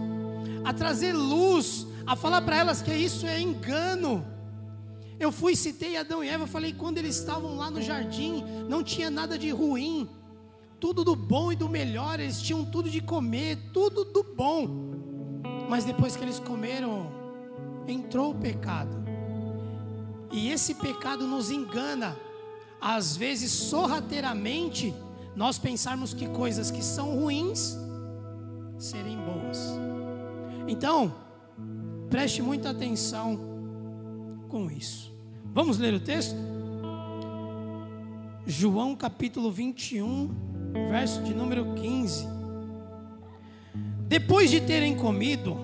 a 0.64 0.74
trazer 0.74 1.14
luz, 1.14 1.88
a 2.06 2.16
falar 2.16 2.42
para 2.42 2.58
elas 2.58 2.82
que 2.82 2.94
isso 2.94 3.26
é 3.26 3.40
engano. 3.40 4.26
Eu 5.20 5.32
fui, 5.32 5.56
citei 5.56 5.98
Adão 5.98 6.24
e 6.24 6.30
Eva, 6.30 6.48
falei, 6.48 6.74
quando 6.74 6.98
eles 6.98 7.18
estavam 7.18 7.58
lá 7.58 7.70
no 7.70 7.82
jardim, 7.82 8.44
não 8.70 8.82
tinha 8.82 9.10
nada 9.10 9.38
de 9.38 9.50
ruim, 9.50 10.10
tudo 10.80 11.04
do 11.04 11.16
bom 11.16 11.52
e 11.52 11.56
do 11.56 11.68
melhor, 11.68 12.20
eles 12.20 12.42
tinham 12.42 12.64
tudo 12.64 12.90
de 12.90 13.02
comer, 13.02 13.58
tudo 13.74 14.06
do 14.06 14.24
bom. 14.24 14.68
Mas 15.70 15.84
depois 15.84 16.16
que 16.16 16.24
eles 16.24 16.40
comeram, 16.40 17.12
entrou 17.86 18.32
o 18.32 18.36
pecado. 18.36 18.96
E 20.32 20.50
esse 20.50 20.76
pecado 20.76 21.28
nos 21.28 21.52
engana. 21.52 22.18
Às 22.80 23.18
vezes, 23.18 23.52
sorrateiramente, 23.52 24.94
nós 25.36 25.60
pensarmos 25.60 26.14
que 26.14 26.28
coisas 26.30 26.72
que 26.72 26.82
são 26.82 27.20
ruins 27.20 27.78
serem 28.78 29.18
boas. 29.18 29.60
Então, 30.66 31.14
preste 32.10 32.42
muita 32.42 32.70
atenção 32.70 33.38
com 34.48 34.72
isso. 34.72 35.09
Vamos 35.54 35.80
ler 35.80 35.96
o 35.96 36.00
texto? 36.00 36.36
João 38.46 38.96
capítulo 38.96 39.52
21, 39.52 40.30
verso 40.90 41.24
de 41.24 41.34
número 41.34 41.74
15. 41.74 42.28
Depois 44.08 44.52
de 44.52 44.62
terem 44.62 44.96
comido, 44.96 45.58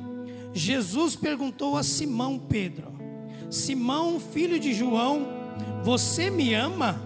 Jesus 0.54 1.16
perguntou 1.16 1.78
a 1.78 1.84
Simão 1.84 2.40
Pedro: 2.40 2.94
Simão, 3.52 4.20
filho 4.20 4.60
de 4.60 4.74
João, 4.74 5.28
você 5.84 6.32
me 6.32 6.56
ama? 6.56 7.00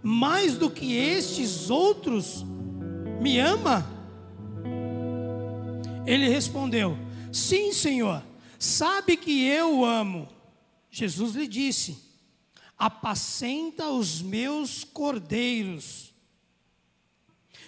Mais 0.00 0.56
do 0.56 0.70
que 0.70 0.94
estes 0.94 1.70
outros 1.70 2.46
me 3.20 3.40
ama? 3.40 3.84
Ele 6.06 6.28
respondeu: 6.28 6.96
Sim, 7.32 7.72
Senhor, 7.72 8.22
sabe 8.60 9.16
que 9.16 9.44
eu 9.44 9.84
amo. 9.84 10.37
Jesus 10.90 11.34
lhe 11.34 11.46
disse: 11.46 11.98
Apacenta 12.76 13.90
os 13.90 14.22
meus 14.22 14.84
cordeiros. 14.84 16.12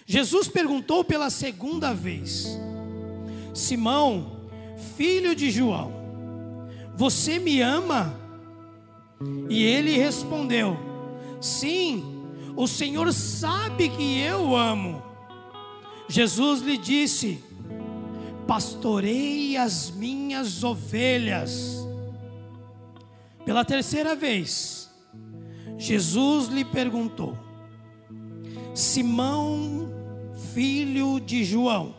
Jesus 0.05 0.47
perguntou 0.47 1.03
pela 1.03 1.29
segunda 1.29 1.93
vez: 1.93 2.47
Simão, 3.53 4.49
filho 4.97 5.35
de 5.35 5.51
João, 5.51 5.93
você 6.95 7.39
me 7.39 7.61
ama? 7.61 8.19
E 9.49 9.63
ele 9.63 9.97
respondeu: 9.97 10.77
Sim, 11.39 12.03
o 12.55 12.67
Senhor 12.67 13.11
sabe 13.13 13.89
que 13.89 14.19
eu 14.19 14.55
amo. 14.55 15.01
Jesus 16.07 16.61
lhe 16.61 16.77
disse: 16.77 17.43
Pastorei 18.47 19.55
as 19.55 19.89
minhas 19.91 20.63
ovelhas. 20.63 21.80
Pela 23.45 23.65
terceira 23.65 24.15
vez, 24.15 24.89
Jesus 25.77 26.47
lhe 26.47 26.63
perguntou: 26.63 27.37
Simão, 28.73 29.89
filho 30.53 31.19
de 31.19 31.43
João, 31.43 31.95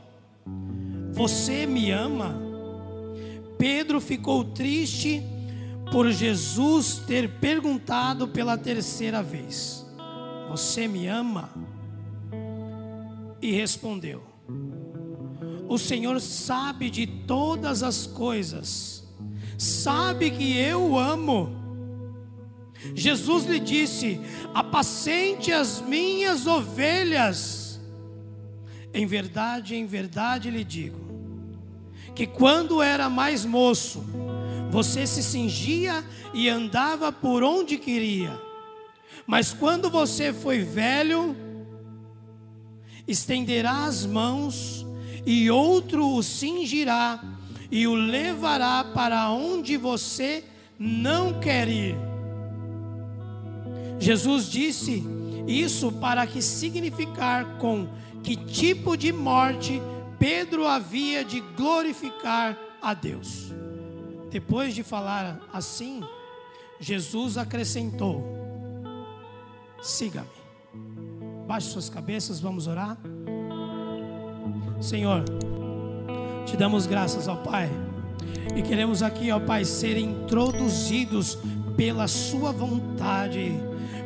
você 1.12 1.66
me 1.66 1.90
ama? 1.90 2.40
Pedro 3.58 4.00
ficou 4.00 4.44
triste 4.44 5.22
por 5.92 6.10
Jesus 6.10 7.02
ter 7.06 7.28
perguntado 7.38 8.26
pela 8.26 8.56
terceira 8.56 9.22
vez: 9.22 9.86
Você 10.48 10.88
me 10.88 11.06
ama? 11.06 11.50
E 13.40 13.52
respondeu: 13.52 14.22
O 15.68 15.76
Senhor 15.76 16.20
sabe 16.20 16.88
de 16.88 17.06
todas 17.06 17.82
as 17.82 18.06
coisas, 18.06 19.01
sabe 19.58 20.30
que 20.30 20.56
eu 20.56 20.98
amo. 20.98 21.62
Jesus 22.94 23.44
lhe 23.46 23.60
disse: 23.60 24.20
Apacente 24.54 25.52
as 25.52 25.80
minhas 25.80 26.46
ovelhas. 26.46 27.80
Em 28.92 29.06
verdade, 29.06 29.74
em 29.74 29.86
verdade 29.86 30.50
lhe 30.50 30.62
digo, 30.62 31.00
que 32.14 32.26
quando 32.26 32.82
era 32.82 33.08
mais 33.08 33.44
moço, 33.44 34.04
você 34.70 35.06
se 35.06 35.22
cingia 35.22 36.04
e 36.34 36.48
andava 36.48 37.10
por 37.10 37.42
onde 37.42 37.78
queria, 37.78 38.38
mas 39.26 39.52
quando 39.52 39.88
você 39.88 40.30
foi 40.32 40.58
velho, 40.58 41.34
estenderá 43.08 43.84
as 43.84 44.04
mãos 44.04 44.86
e 45.24 45.50
outro 45.50 46.06
o 46.16 46.22
cingirá 46.22 47.22
e 47.72 47.86
o 47.86 47.94
levará 47.94 48.84
para 48.84 49.30
onde 49.30 49.78
você 49.78 50.44
não 50.78 51.40
quer 51.40 51.66
ir. 51.68 51.96
Jesus 53.98 54.50
disse 54.50 55.02
isso 55.46 55.90
para 55.90 56.26
que 56.26 56.42
significar 56.42 57.56
com 57.56 57.88
que 58.22 58.36
tipo 58.36 58.94
de 58.94 59.10
morte 59.10 59.80
Pedro 60.18 60.66
havia 60.66 61.24
de 61.24 61.40
glorificar 61.40 62.58
a 62.80 62.92
Deus. 62.92 63.50
Depois 64.30 64.74
de 64.74 64.82
falar 64.82 65.40
assim, 65.50 66.02
Jesus 66.78 67.38
acrescentou: 67.38 68.22
Siga-me. 69.80 70.28
Baixe 71.46 71.70
suas 71.70 71.88
cabeças, 71.88 72.38
vamos 72.38 72.66
orar. 72.66 72.98
Senhor, 74.80 75.24
te 76.46 76.56
damos 76.56 76.86
graças 76.86 77.28
ao 77.28 77.36
Pai. 77.38 77.70
E 78.54 78.62
queremos 78.62 79.02
aqui, 79.02 79.30
ó 79.30 79.40
Pai, 79.40 79.64
ser 79.64 79.96
introduzidos 79.96 81.38
pela 81.76 82.06
Sua 82.08 82.52
vontade, 82.52 83.52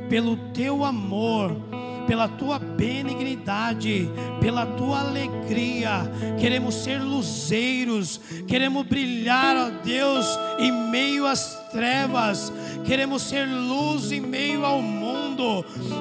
pelo 0.09 0.37
Teu 0.53 0.85
amor 0.85 1.57
pela 2.07 2.29
tua 2.29 2.59
benignidade, 2.59 4.09
pela 4.41 4.65
tua 4.65 5.01
alegria. 5.01 6.11
Queremos 6.39 6.75
ser 6.77 6.99
luzeiros, 7.03 8.21
queremos 8.47 8.87
brilhar, 8.87 9.57
ó 9.57 9.71
Deus, 9.85 10.27
em 10.59 10.71
meio 10.91 11.27
às 11.27 11.69
trevas, 11.73 12.53
queremos 12.85 13.23
ser 13.23 13.47
luz 13.47 14.13
em 14.13 14.21
meio 14.21 14.65
ao 14.65 14.81
mundo. 14.81 15.06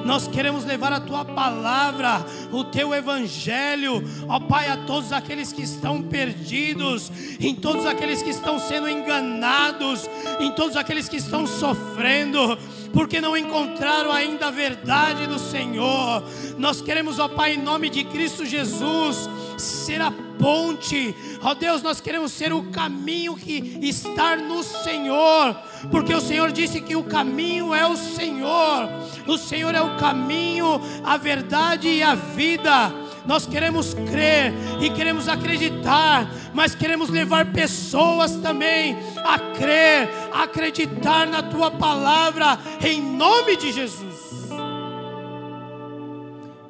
Nós 0.04 0.26
queremos 0.28 0.64
levar 0.64 0.92
a 0.92 1.00
tua 1.00 1.24
palavra, 1.24 2.24
o 2.52 2.64
teu 2.64 2.94
evangelho, 2.94 4.02
ó 4.28 4.40
Pai, 4.40 4.68
a 4.68 4.78
todos 4.78 5.12
aqueles 5.12 5.52
que 5.52 5.62
estão 5.62 6.02
perdidos, 6.02 7.10
em 7.40 7.54
todos 7.54 7.86
aqueles 7.86 8.22
que 8.22 8.30
estão 8.30 8.58
sendo 8.58 8.88
enganados, 8.88 10.08
em 10.40 10.50
todos 10.52 10.76
aqueles 10.76 11.08
que 11.08 11.16
estão 11.16 11.46
sofrendo 11.46 12.58
porque 12.96 13.20
não 13.20 13.36
encontraram 13.36 14.10
ainda 14.10 14.46
a 14.46 14.50
verdade 14.50 15.26
do 15.26 15.38
Senhor. 15.38 16.24
Nós 16.56 16.80
queremos, 16.80 17.18
ó 17.18 17.28
Pai, 17.28 17.52
em 17.52 17.62
nome 17.62 17.90
de 17.90 18.02
Cristo 18.04 18.44
Jesus, 18.46 19.28
ser 19.58 20.00
a 20.00 20.10
ponte. 20.38 21.14
Ó 21.42 21.54
Deus, 21.54 21.82
nós 21.82 22.00
queremos 22.00 22.32
ser 22.32 22.52
o 22.52 22.64
caminho 22.70 23.36
que 23.36 23.78
estar 23.82 24.36
no 24.38 24.62
Senhor, 24.62 25.54
porque 25.90 26.14
o 26.14 26.20
Senhor 26.20 26.52
disse 26.52 26.80
que 26.80 26.96
o 26.96 27.04
caminho 27.04 27.74
é 27.74 27.86
o 27.86 27.96
Senhor. 27.96 28.88
O 29.26 29.36
Senhor 29.36 29.74
é 29.74 29.80
o 29.80 29.96
caminho, 29.96 30.80
a 31.04 31.16
verdade 31.16 31.88
e 31.88 32.02
a 32.02 32.14
vida. 32.14 32.92
Nós 33.26 33.44
queremos 33.44 33.92
crer 33.92 34.52
e 34.80 34.88
queremos 34.90 35.28
acreditar, 35.28 36.30
mas 36.54 36.74
queremos 36.74 37.10
levar 37.10 37.52
pessoas 37.52 38.36
também 38.36 38.96
a 39.24 39.38
crer, 39.38 40.08
a 40.32 40.44
acreditar 40.44 41.26
na 41.26 41.42
tua 41.42 41.72
palavra, 41.72 42.58
em 42.80 43.02
nome 43.02 43.56
de 43.56 43.72
Jesus. 43.72 44.16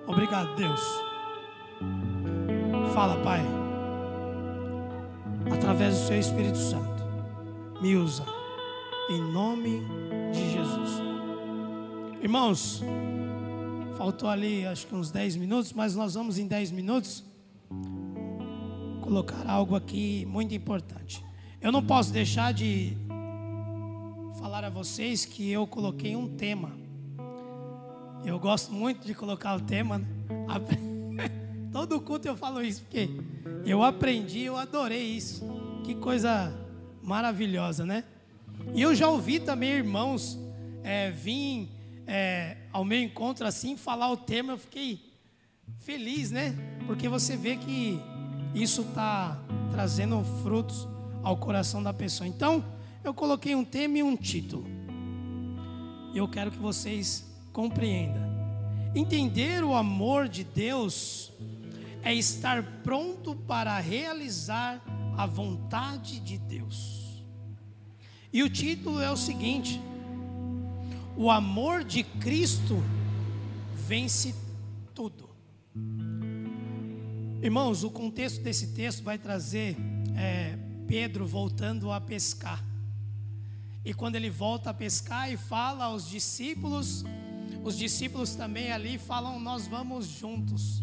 Obrigado, 0.07 0.55
Deus. 0.57 1.06
Fala, 2.97 3.15
Pai, 3.23 3.43
através 5.53 5.99
do 5.99 6.07
Seu 6.07 6.19
Espírito 6.19 6.57
Santo, 6.57 7.05
me 7.83 7.95
usa, 7.95 8.25
em 9.11 9.21
nome 9.21 9.83
de 10.33 10.51
Jesus. 10.51 11.03
Irmãos, 12.23 12.83
Faltou 13.99 14.31
ali 14.31 14.65
acho 14.65 14.87
que 14.87 14.95
uns 14.95 15.11
10 15.11 15.37
minutos, 15.37 15.75
mas 15.75 15.95
nós 15.95 16.15
vamos 16.15 16.39
em 16.39 16.47
10 16.47 16.71
minutos 16.71 17.23
colocar 19.03 19.47
algo 19.47 19.77
aqui 19.77 20.25
muito 20.25 20.55
importante. 20.55 21.23
Eu 21.61 21.71
não 21.71 21.85
posso 21.85 22.11
deixar 22.15 22.55
de 22.55 22.97
falar 24.39 24.65
a 24.65 24.71
vocês 24.71 25.27
que 25.27 25.51
eu 25.51 25.67
coloquei 25.67 26.17
um 26.17 26.35
tema. 26.35 26.73
Eu 28.25 28.39
gosto 28.39 28.73
muito 28.73 29.07
de 29.07 29.15
colocar 29.15 29.55
o 29.55 29.61
tema. 29.61 29.99
Né? 29.99 30.07
Todo 31.77 32.01
culto 32.01 32.27
eu 32.27 32.35
falo 32.35 32.63
isso, 32.63 32.81
porque 32.85 33.11
eu 33.67 33.83
aprendi, 33.85 34.41
eu 34.41 34.57
adorei 34.57 35.03
isso. 35.03 35.45
Que 35.85 35.95
coisa 35.95 36.51
maravilhosa, 37.03 37.85
né? 37.85 38.03
E 38.75 38.81
eu 38.81 38.95
já 38.95 39.11
ouvi 39.11 39.39
também 39.39 39.73
irmãos 39.73 40.39
é, 40.83 41.11
vir 41.11 41.69
é, 42.07 42.57
ao 42.73 42.83
meu 42.83 42.99
encontro 42.99 43.47
assim, 43.47 43.77
falar 43.77 44.11
o 44.11 44.17
tema, 44.17 44.55
eu 44.55 44.59
fiquei 44.59 44.99
feliz, 45.81 46.31
né? 46.31 46.57
Porque 46.87 47.11
você 47.11 47.37
vê 47.37 47.57
que 47.57 48.01
isso 48.55 48.81
está 48.81 49.39
trazendo 49.71 50.25
frutos 50.43 50.89
ao 51.23 51.37
coração 51.37 51.83
da 51.83 51.93
pessoa. 51.93 52.27
Então, 52.27 52.65
eu 53.05 53.13
coloquei 53.13 53.55
um 53.55 53.67
tema 53.67 53.99
e 53.99 54.03
um 54.03 54.17
título. 54.17 54.65
E 56.15 56.17
eu 56.17 56.27
quero 56.27 56.51
que 56.51 56.59
vocês 56.59 57.31
compreendam. 57.53 58.25
Entender 58.95 59.63
o 59.63 59.75
amor 59.75 60.27
de 60.27 60.43
Deus 60.43 61.37
é 62.07 62.15
estar 62.15 62.63
pronto 62.85 63.35
para 63.35 63.77
realizar 63.81 64.81
a 65.19 65.27
vontade 65.27 66.21
de 66.21 66.39
Deus. 66.39 67.25
E 68.33 68.45
o 68.45 68.49
título 68.49 69.01
é 69.01 69.11
o 69.11 69.17
seguinte: 69.17 69.81
o 71.17 71.29
amor 71.33 71.83
de 71.83 72.05
Cristo 72.05 72.81
vence 73.75 74.33
tudo. 74.95 75.29
Irmãos, 77.43 77.83
o 77.83 77.91
contexto 77.91 78.41
desse 78.41 78.69
texto 78.69 79.03
vai 79.03 79.19
trazer 79.19 79.77
é, 80.17 80.57
Pedro 80.87 81.27
voltando 81.27 81.91
a 81.91 82.01
pescar. 82.01 82.65
E 83.85 83.93
quando 83.93 84.15
ele 84.15 84.31
volta 84.31 84.71
a 84.71 84.75
pescar 84.75 85.29
e 85.33 85.37
fala 85.37 85.87
aos 85.87 86.09
discípulos, 86.09 87.05
os 87.65 87.77
discípulos 87.77 88.37
também 88.37 88.71
ali 88.71 88.97
falam: 88.97 89.41
Nós 89.41 89.67
vamos 89.67 90.07
juntos. 90.07 90.81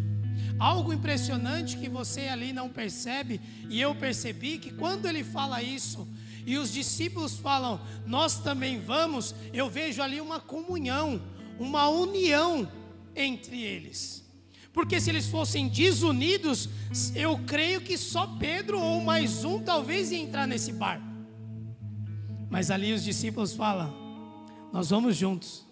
Algo 0.60 0.93
impressionante 0.93 1.78
que 1.78 1.89
você 1.89 2.22
ali 2.28 2.54
não 2.54 2.69
percebe, 2.69 3.39
e 3.69 3.80
eu 3.80 3.93
percebi 3.96 4.58
que 4.58 4.72
quando 4.72 5.08
ele 5.08 5.24
fala 5.24 5.62
isso, 5.62 6.08
e 6.46 6.58
os 6.58 6.72
discípulos 6.72 7.38
falam, 7.38 7.80
nós 8.06 8.39
também 8.39 8.80
vamos, 8.80 9.34
eu 9.54 9.69
vejo 9.69 10.02
ali 10.02 10.19
uma 10.19 10.39
comunhão, 10.39 11.22
uma 11.60 11.88
união 11.88 12.69
entre 13.15 13.62
eles. 13.62 14.24
Porque 14.74 15.00
se 15.00 15.10
eles 15.12 15.28
fossem 15.28 15.67
desunidos, 15.67 16.67
eu 17.15 17.38
creio 17.46 17.80
que 17.80 17.98
só 17.98 18.26
Pedro 18.26 18.80
ou 18.80 19.02
mais 19.02 19.46
um 19.46 19.60
talvez 19.60 20.12
ia 20.12 20.17
entrar 20.17 20.48
nesse 20.48 20.72
barco. 20.72 21.06
Mas 22.50 22.72
ali 22.72 22.91
os 22.91 23.04
discípulos 23.04 23.54
falam: 23.54 23.93
Nós 24.72 24.89
vamos 24.89 25.15
juntos. 25.15 25.65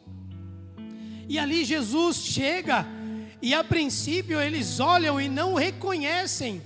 E 1.27 1.39
ali 1.39 1.65
Jesus 1.65 2.17
chega, 2.17 2.85
e 3.41 3.53
a 3.53 3.63
princípio 3.63 4.39
eles 4.39 4.79
olham 4.79 5.19
e 5.19 5.27
não 5.27 5.55
reconhecem 5.55 6.61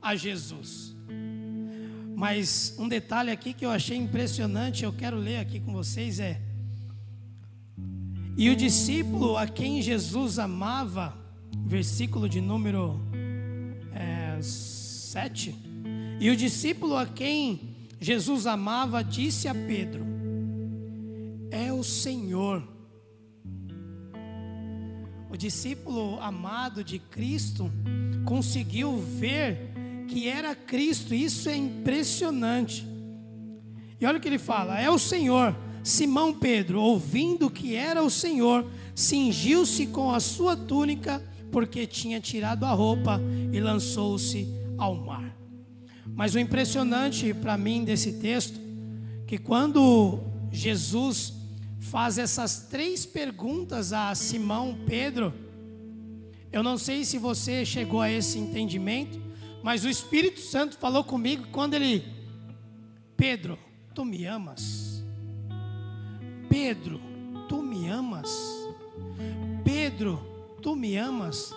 a 0.00 0.14
Jesus. 0.14 0.94
Mas 2.14 2.74
um 2.78 2.86
detalhe 2.86 3.30
aqui 3.30 3.52
que 3.52 3.64
eu 3.64 3.70
achei 3.70 3.96
impressionante, 3.96 4.84
eu 4.84 4.92
quero 4.92 5.16
ler 5.16 5.38
aqui 5.38 5.58
com 5.58 5.72
vocês 5.72 6.20
é: 6.20 6.40
E 8.36 8.50
o 8.50 8.54
discípulo 8.54 9.36
a 9.36 9.46
quem 9.46 9.80
Jesus 9.80 10.38
amava, 10.38 11.16
versículo 11.66 12.28
de 12.28 12.40
número 12.40 13.00
é, 13.92 14.40
7. 14.40 15.54
E 16.20 16.30
o 16.30 16.36
discípulo 16.36 16.96
a 16.96 17.06
quem 17.06 17.72
Jesus 18.00 18.46
amava 18.46 19.02
disse 19.02 19.48
a 19.48 19.54
Pedro: 19.54 20.04
É 21.50 21.72
o 21.72 21.82
Senhor. 21.82 22.71
O 25.32 25.36
discípulo 25.36 26.20
amado 26.20 26.84
de 26.84 26.98
Cristo 26.98 27.72
conseguiu 28.26 28.98
ver 28.98 29.72
que 30.06 30.28
era 30.28 30.54
Cristo. 30.54 31.14
Isso 31.14 31.48
é 31.48 31.56
impressionante. 31.56 32.86
E 33.98 34.04
olha 34.04 34.18
o 34.18 34.20
que 34.20 34.28
ele 34.28 34.38
fala: 34.38 34.78
é 34.78 34.90
o 34.90 34.98
Senhor. 34.98 35.56
Simão 35.82 36.34
Pedro, 36.34 36.82
ouvindo 36.82 37.48
que 37.48 37.74
era 37.74 38.02
o 38.02 38.10
Senhor, 38.10 38.70
cingiu-se 38.94 39.86
com 39.86 40.12
a 40.12 40.20
sua 40.20 40.54
túnica, 40.54 41.24
porque 41.50 41.86
tinha 41.86 42.20
tirado 42.20 42.66
a 42.66 42.72
roupa 42.72 43.18
e 43.50 43.58
lançou-se 43.58 44.46
ao 44.76 44.94
mar. 44.94 45.34
Mas 46.14 46.34
o 46.34 46.38
impressionante 46.38 47.32
para 47.32 47.56
mim 47.56 47.84
desse 47.84 48.20
texto, 48.20 48.60
que 49.26 49.38
quando 49.38 50.20
Jesus 50.52 51.32
faz 51.82 52.16
essas 52.16 52.68
três 52.70 53.04
perguntas 53.04 53.92
a 53.92 54.14
Simão 54.14 54.78
Pedro, 54.86 55.34
eu 56.52 56.62
não 56.62 56.78
sei 56.78 57.04
se 57.04 57.18
você 57.18 57.64
chegou 57.64 58.00
a 58.00 58.10
esse 58.10 58.38
entendimento, 58.38 59.20
mas 59.62 59.84
o 59.84 59.88
Espírito 59.88 60.40
Santo 60.40 60.78
falou 60.78 61.02
comigo 61.02 61.48
quando 61.50 61.74
ele, 61.74 62.04
Pedro, 63.16 63.58
tu 63.94 64.04
me 64.04 64.24
amas? 64.24 65.02
Pedro, 66.48 67.00
tu 67.48 67.62
me 67.62 67.88
amas? 67.88 68.30
Pedro, 69.64 70.20
tu 70.62 70.76
me 70.76 70.96
amas? 70.96 71.52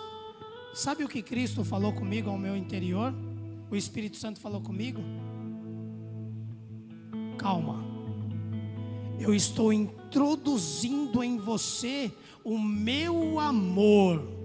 Sabe 0.74 1.04
o 1.04 1.08
que 1.08 1.22
Cristo 1.22 1.64
falou 1.64 1.92
comigo 1.92 2.30
ao 2.30 2.38
meu 2.38 2.56
interior? 2.56 3.14
O 3.70 3.76
Espírito 3.76 4.16
Santo 4.16 4.40
falou 4.40 4.60
comigo? 4.60 5.00
Calma. 7.38 7.85
Eu 9.18 9.34
estou 9.34 9.72
introduzindo 9.72 11.22
em 11.22 11.36
você 11.38 12.12
o 12.44 12.58
meu 12.58 13.40
amor 13.40 14.36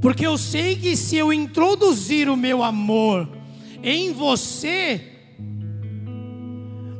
porque 0.00 0.26
eu 0.26 0.38
sei 0.38 0.76
que 0.76 0.96
se 0.96 1.16
eu 1.16 1.32
introduzir 1.32 2.28
o 2.28 2.36
meu 2.36 2.62
amor 2.62 3.28
em 3.82 4.12
você, 4.12 5.12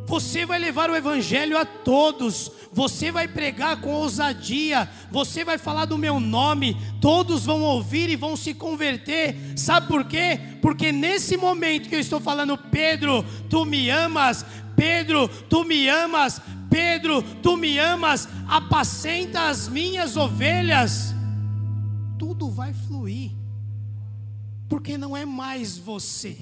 você 0.05 0.45
vai 0.45 0.59
levar 0.59 0.91
o 0.91 0.97
evangelho 0.97 1.57
a 1.57 1.65
todos, 1.65 2.51
você 2.73 3.13
vai 3.13 3.29
pregar 3.29 3.81
com 3.81 3.93
ousadia, 3.93 4.89
você 5.13 5.45
vai 5.45 5.59
falar 5.59 5.85
do 5.85 5.97
meu 5.97 6.19
nome, 6.19 6.77
todos 7.01 7.45
vão 7.45 7.63
ouvir 7.63 8.11
e 8.11 8.17
vão 8.17 8.37
se 8.37 8.53
converter. 8.53 9.37
Sabe 9.55 9.87
por 9.87 10.05
quê? 10.05 10.41
Porque 10.61 10.91
nesse 10.91 11.37
momento 11.37 11.89
que 11.89 11.95
eu 11.95 12.01
estou 12.01 12.21
falando, 12.21 12.59
Pedro, 12.59 13.25
tu 13.49 13.65
me 13.65 13.91
amas, 13.91 14.45
Pedro, 14.79 15.27
tu 15.27 15.65
me 15.65 15.89
amas, 15.89 16.41
Pedro, 16.71 17.21
tu 17.43 17.57
me 17.57 17.79
amas, 17.79 18.29
apacenta 18.47 19.49
as 19.49 19.69
minhas 19.69 20.17
ovelhas. 20.17 21.13
Tudo 22.17 22.49
vai 22.49 22.73
fluir, 22.73 23.33
porque 24.69 24.97
não 24.97 25.17
é 25.17 25.27
mais 25.27 25.77
você. 25.77 26.37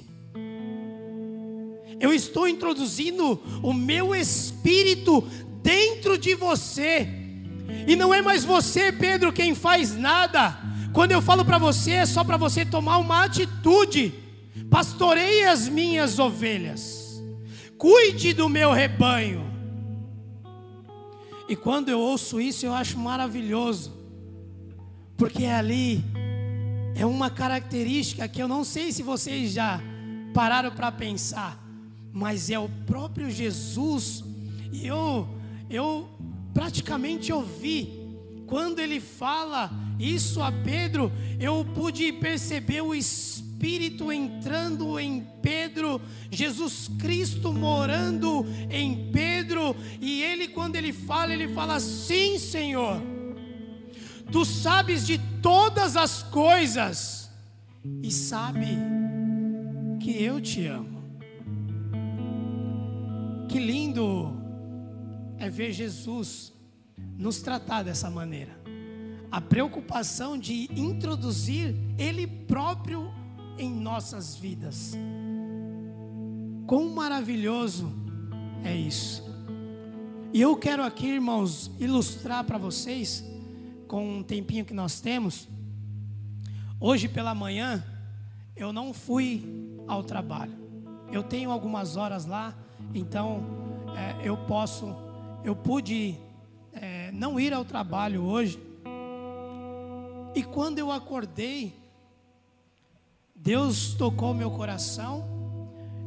Eu 1.99 2.13
estou 2.13 2.47
introduzindo 2.47 3.41
o 3.63 3.73
meu 3.73 4.13
espírito 4.13 5.21
dentro 5.63 6.15
de 6.15 6.35
você. 6.35 7.09
E 7.87 7.95
não 7.95 8.13
é 8.13 8.21
mais 8.21 8.45
você, 8.45 8.91
Pedro, 8.91 9.33
quem 9.33 9.55
faz 9.55 9.95
nada. 9.95 10.55
Quando 10.93 11.11
eu 11.11 11.23
falo 11.23 11.43
para 11.43 11.57
você, 11.57 11.93
é 11.93 12.05
só 12.05 12.23
para 12.23 12.37
você 12.37 12.63
tomar 12.63 12.99
uma 12.99 13.23
atitude. 13.23 14.13
Pastoreie 14.69 15.45
as 15.45 15.67
minhas 15.67 16.19
ovelhas. 16.19 16.96
Cuide 17.77 18.33
do 18.33 18.49
meu 18.49 18.71
rebanho. 18.71 19.45
E 21.47 21.55
quando 21.55 21.89
eu 21.89 21.99
ouço 21.99 22.41
isso, 22.41 22.65
eu 22.65 22.73
acho 22.73 22.97
maravilhoso. 22.97 23.93
Porque 25.15 25.45
ali 25.45 26.03
é 26.95 27.05
uma 27.05 27.29
característica 27.29 28.27
que 28.27 28.41
eu 28.41 28.47
não 28.47 28.63
sei 28.63 28.91
se 28.91 29.03
vocês 29.03 29.51
já 29.51 29.79
pararam 30.33 30.71
para 30.71 30.91
pensar, 30.91 31.63
mas 32.11 32.49
é 32.49 32.59
o 32.59 32.69
próprio 32.85 33.29
Jesus. 33.29 34.23
E 34.71 34.87
eu 34.87 35.27
eu 35.69 36.09
praticamente 36.53 37.31
ouvi 37.31 37.97
quando 38.47 38.79
ele 38.79 38.99
fala 38.99 39.69
isso 39.99 40.41
a 40.41 40.51
Pedro, 40.51 41.11
eu 41.39 41.65
pude 41.75 42.11
perceber 42.13 42.81
o 42.81 42.95
Espírito 42.95 43.46
entrando 44.11 44.99
em 44.99 45.25
Pedro, 45.41 46.01
Jesus 46.31 46.89
Cristo 46.99 47.51
morando 47.51 48.45
em 48.69 49.11
Pedro, 49.11 49.75
e 49.99 50.21
ele, 50.21 50.47
quando 50.47 50.75
ele 50.75 50.93
fala, 50.93 51.33
ele 51.33 51.47
fala: 51.47 51.79
Sim, 51.79 52.37
Senhor, 52.37 53.01
tu 54.31 54.45
sabes 54.45 55.05
de 55.05 55.17
todas 55.41 55.95
as 55.95 56.23
coisas, 56.23 57.29
e 58.03 58.11
sabe 58.11 58.67
que 59.99 60.11
eu 60.23 60.39
te 60.39 60.65
amo. 60.67 60.97
Que 63.49 63.59
lindo 63.59 64.35
é 65.37 65.49
ver 65.49 65.71
Jesus 65.71 66.53
nos 67.17 67.41
tratar 67.41 67.83
dessa 67.83 68.09
maneira. 68.09 68.57
A 69.31 69.41
preocupação 69.41 70.37
de 70.37 70.69
introduzir 70.79 71.75
Ele 71.97 72.27
próprio 72.27 73.11
em 73.57 73.69
nossas 73.73 74.35
vidas. 74.35 74.95
Quão 76.65 76.89
maravilhoso 76.89 77.91
é 78.63 78.75
isso. 78.75 79.23
E 80.33 80.41
eu 80.41 80.55
quero 80.57 80.83
aqui, 80.83 81.07
irmãos, 81.07 81.71
ilustrar 81.79 82.43
para 82.43 82.57
vocês, 82.57 83.23
com 83.87 84.17
um 84.17 84.23
tempinho 84.23 84.65
que 84.65 84.73
nós 84.73 84.99
temos. 84.99 85.47
Hoje 86.79 87.07
pela 87.07 87.33
manhã, 87.33 87.83
eu 88.55 88.73
não 88.73 88.93
fui 88.93 89.81
ao 89.87 90.03
trabalho. 90.03 90.53
Eu 91.11 91.23
tenho 91.23 91.51
algumas 91.51 91.95
horas 91.95 92.25
lá, 92.25 92.53
então 92.93 93.43
é, 93.95 94.27
eu 94.27 94.35
posso, 94.35 94.93
eu 95.43 95.55
pude 95.55 96.17
é, 96.73 97.11
não 97.13 97.39
ir 97.39 97.53
ao 97.53 97.63
trabalho 97.63 98.23
hoje. 98.23 98.59
E 100.35 100.43
quando 100.43 100.79
eu 100.79 100.91
acordei, 100.91 101.73
Deus 103.37 103.93
tocou 103.93 104.33
meu 104.33 104.51
coração 104.51 105.37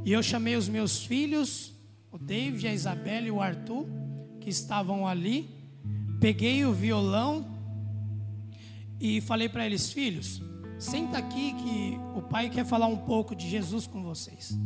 e 0.05 0.13
eu 0.13 0.23
chamei 0.23 0.57
os 0.57 0.69
meus 0.69 1.05
filhos, 1.05 1.73
o 2.11 2.19
David, 2.19 2.67
a 2.67 2.75
Isabela 2.75 3.27
e 3.27 3.31
o 3.31 3.41
Arthur, 3.41 3.87
que 4.41 4.51
estavam 4.51 5.07
ali. 5.07 5.49
Peguei 6.21 6.65
o 6.65 6.73
violão 6.73 7.47
e 9.01 9.21
falei 9.21 9.49
para 9.49 9.65
eles: 9.65 9.93
Filhos, 9.93 10.43
senta 10.79 11.19
aqui 11.19 11.55
que 11.55 11.99
o 12.15 12.23
pai 12.23 12.51
quer 12.51 12.67
falar 12.67 12.87
um 12.87 12.99
pouco 12.99 13.35
de 13.35 13.49
Jesus 13.49 13.87
com 13.87 14.03
vocês. 14.03 14.57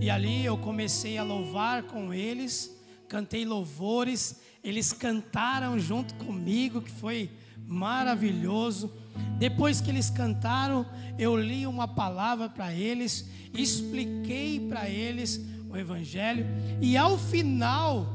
E 0.00 0.10
ali 0.10 0.44
eu 0.44 0.58
comecei 0.58 1.16
a 1.16 1.22
louvar 1.22 1.84
com 1.84 2.12
eles, 2.12 2.76
cantei 3.08 3.44
louvores, 3.44 4.40
eles 4.62 4.92
cantaram 4.92 5.78
junto 5.78 6.14
comigo, 6.16 6.82
que 6.82 6.90
foi 6.90 7.30
maravilhoso. 7.66 8.92
Depois 9.38 9.80
que 9.80 9.90
eles 9.90 10.10
cantaram, 10.10 10.86
eu 11.18 11.36
li 11.36 11.66
uma 11.66 11.86
palavra 11.86 12.48
para 12.48 12.72
eles, 12.72 13.28
expliquei 13.52 14.60
para 14.60 14.88
eles 14.88 15.40
o 15.68 15.76
Evangelho, 15.76 16.46
e 16.80 16.96
ao 16.96 17.18
final 17.18 18.06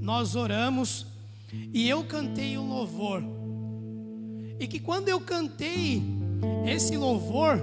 nós 0.00 0.36
oramos 0.36 1.06
e 1.72 1.88
eu 1.88 2.04
cantei 2.04 2.58
um 2.58 2.68
louvor. 2.68 3.22
E 4.58 4.66
que 4.66 4.80
quando 4.80 5.08
eu 5.08 5.20
cantei 5.20 6.02
esse 6.66 6.96
louvor, 6.96 7.62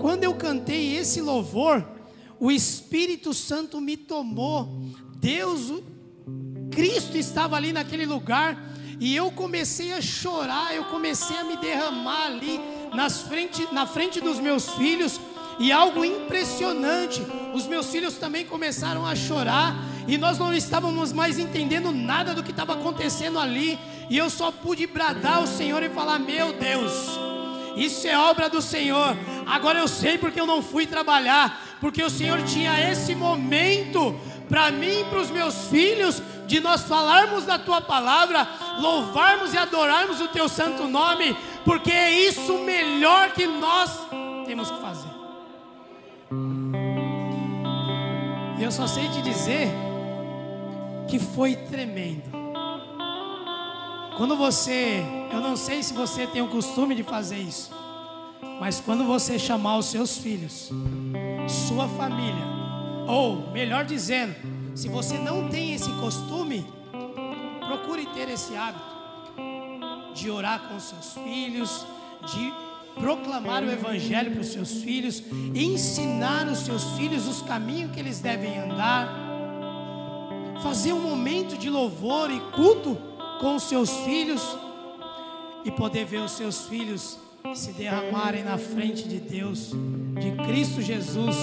quando 0.00 0.24
eu 0.24 0.34
cantei 0.34 0.96
esse 0.96 1.20
louvor, 1.20 1.86
o 2.38 2.50
Espírito 2.50 3.32
Santo 3.32 3.80
me 3.80 3.96
tomou, 3.96 4.68
Deus 5.16 5.82
Cristo 6.70 7.16
estava 7.16 7.56
ali 7.56 7.72
naquele 7.72 8.04
lugar 8.04 8.73
e 9.00 9.14
eu 9.14 9.30
comecei 9.30 9.92
a 9.92 10.00
chorar, 10.00 10.74
eu 10.74 10.84
comecei 10.84 11.36
a 11.36 11.44
me 11.44 11.56
derramar 11.56 12.26
ali 12.26 12.60
nas 12.94 13.22
frente, 13.22 13.66
na 13.72 13.86
frente 13.86 14.20
dos 14.20 14.38
meus 14.38 14.70
filhos 14.74 15.20
e 15.58 15.72
algo 15.72 16.04
impressionante. 16.04 17.22
Os 17.52 17.66
meus 17.66 17.90
filhos 17.90 18.14
também 18.14 18.44
começaram 18.44 19.06
a 19.06 19.14
chorar 19.14 19.76
e 20.06 20.18
nós 20.18 20.38
não 20.38 20.52
estávamos 20.52 21.12
mais 21.12 21.38
entendendo 21.38 21.92
nada 21.92 22.34
do 22.34 22.42
que 22.42 22.50
estava 22.50 22.74
acontecendo 22.74 23.38
ali. 23.38 23.78
E 24.10 24.18
eu 24.18 24.28
só 24.28 24.50
pude 24.50 24.86
bradar 24.86 25.38
ao 25.38 25.46
Senhor 25.46 25.82
e 25.82 25.88
falar: 25.88 26.18
Meu 26.18 26.52
Deus, 26.52 26.92
isso 27.76 28.06
é 28.06 28.18
obra 28.18 28.48
do 28.48 28.60
Senhor. 28.60 29.16
Agora 29.46 29.78
eu 29.78 29.88
sei 29.88 30.18
porque 30.18 30.40
eu 30.40 30.46
não 30.46 30.62
fui 30.62 30.86
trabalhar, 30.86 31.78
porque 31.80 32.02
o 32.02 32.10
Senhor 32.10 32.42
tinha 32.42 32.90
esse 32.90 33.14
momento 33.14 34.14
para 34.48 34.70
mim 34.70 35.00
e 35.00 35.04
para 35.04 35.20
os 35.20 35.30
meus 35.30 35.68
filhos 35.68 36.22
de 36.46 36.60
nós 36.60 36.82
falarmos 36.82 37.44
da 37.44 37.58
tua 37.58 37.80
palavra, 37.80 38.46
louvarmos 38.78 39.54
e 39.54 39.58
adorarmos 39.58 40.20
o 40.20 40.28
teu 40.28 40.48
santo 40.48 40.86
nome, 40.86 41.36
porque 41.64 41.90
é 41.90 42.10
isso 42.10 42.58
melhor 42.58 43.32
que 43.32 43.46
nós 43.46 43.90
temos 44.46 44.70
que 44.70 44.80
fazer. 44.80 45.08
E 48.58 48.62
eu 48.62 48.70
só 48.70 48.86
sei 48.86 49.08
te 49.08 49.22
dizer 49.22 49.68
que 51.08 51.18
foi 51.18 51.56
tremendo. 51.56 52.32
Quando 54.16 54.36
você, 54.36 55.02
eu 55.32 55.40
não 55.40 55.56
sei 55.56 55.82
se 55.82 55.92
você 55.92 56.26
tem 56.26 56.40
o 56.40 56.48
costume 56.48 56.94
de 56.94 57.02
fazer 57.02 57.38
isso, 57.38 57.72
mas 58.60 58.80
quando 58.80 59.04
você 59.04 59.38
chamar 59.38 59.78
os 59.78 59.86
seus 59.86 60.16
filhos, 60.16 60.70
sua 61.48 61.88
família, 61.88 62.44
ou 63.08 63.50
melhor 63.50 63.84
dizendo, 63.84 64.34
se 64.74 64.88
você 64.88 65.18
não 65.18 65.48
tem 65.48 65.72
esse 65.72 65.90
costume, 65.94 66.66
procure 67.66 68.06
ter 68.06 68.28
esse 68.28 68.56
hábito 68.56 68.94
de 70.14 70.30
orar 70.30 70.68
com 70.68 70.78
seus 70.80 71.14
filhos, 71.24 71.86
de 72.26 72.52
proclamar 73.00 73.62
o 73.62 73.70
Evangelho 73.70 74.32
para 74.32 74.40
os 74.40 74.48
seus 74.48 74.82
filhos, 74.82 75.22
ensinar 75.54 76.46
os 76.48 76.58
seus 76.58 76.92
filhos 76.92 77.26
os 77.26 77.42
caminhos 77.42 77.92
que 77.92 78.00
eles 78.00 78.20
devem 78.20 78.58
andar, 78.58 79.08
fazer 80.62 80.92
um 80.92 81.00
momento 81.00 81.56
de 81.56 81.68
louvor 81.70 82.30
e 82.30 82.40
culto 82.52 82.96
com 83.40 83.56
os 83.56 83.64
seus 83.64 83.90
filhos 83.98 84.56
e 85.64 85.70
poder 85.70 86.04
ver 86.04 86.20
os 86.20 86.32
seus 86.32 86.66
filhos 86.66 87.18
se 87.54 87.72
derramarem 87.72 88.42
na 88.42 88.58
frente 88.58 89.06
de 89.06 89.18
Deus, 89.18 89.72
de 90.20 90.32
Cristo 90.46 90.80
Jesus 90.80 91.36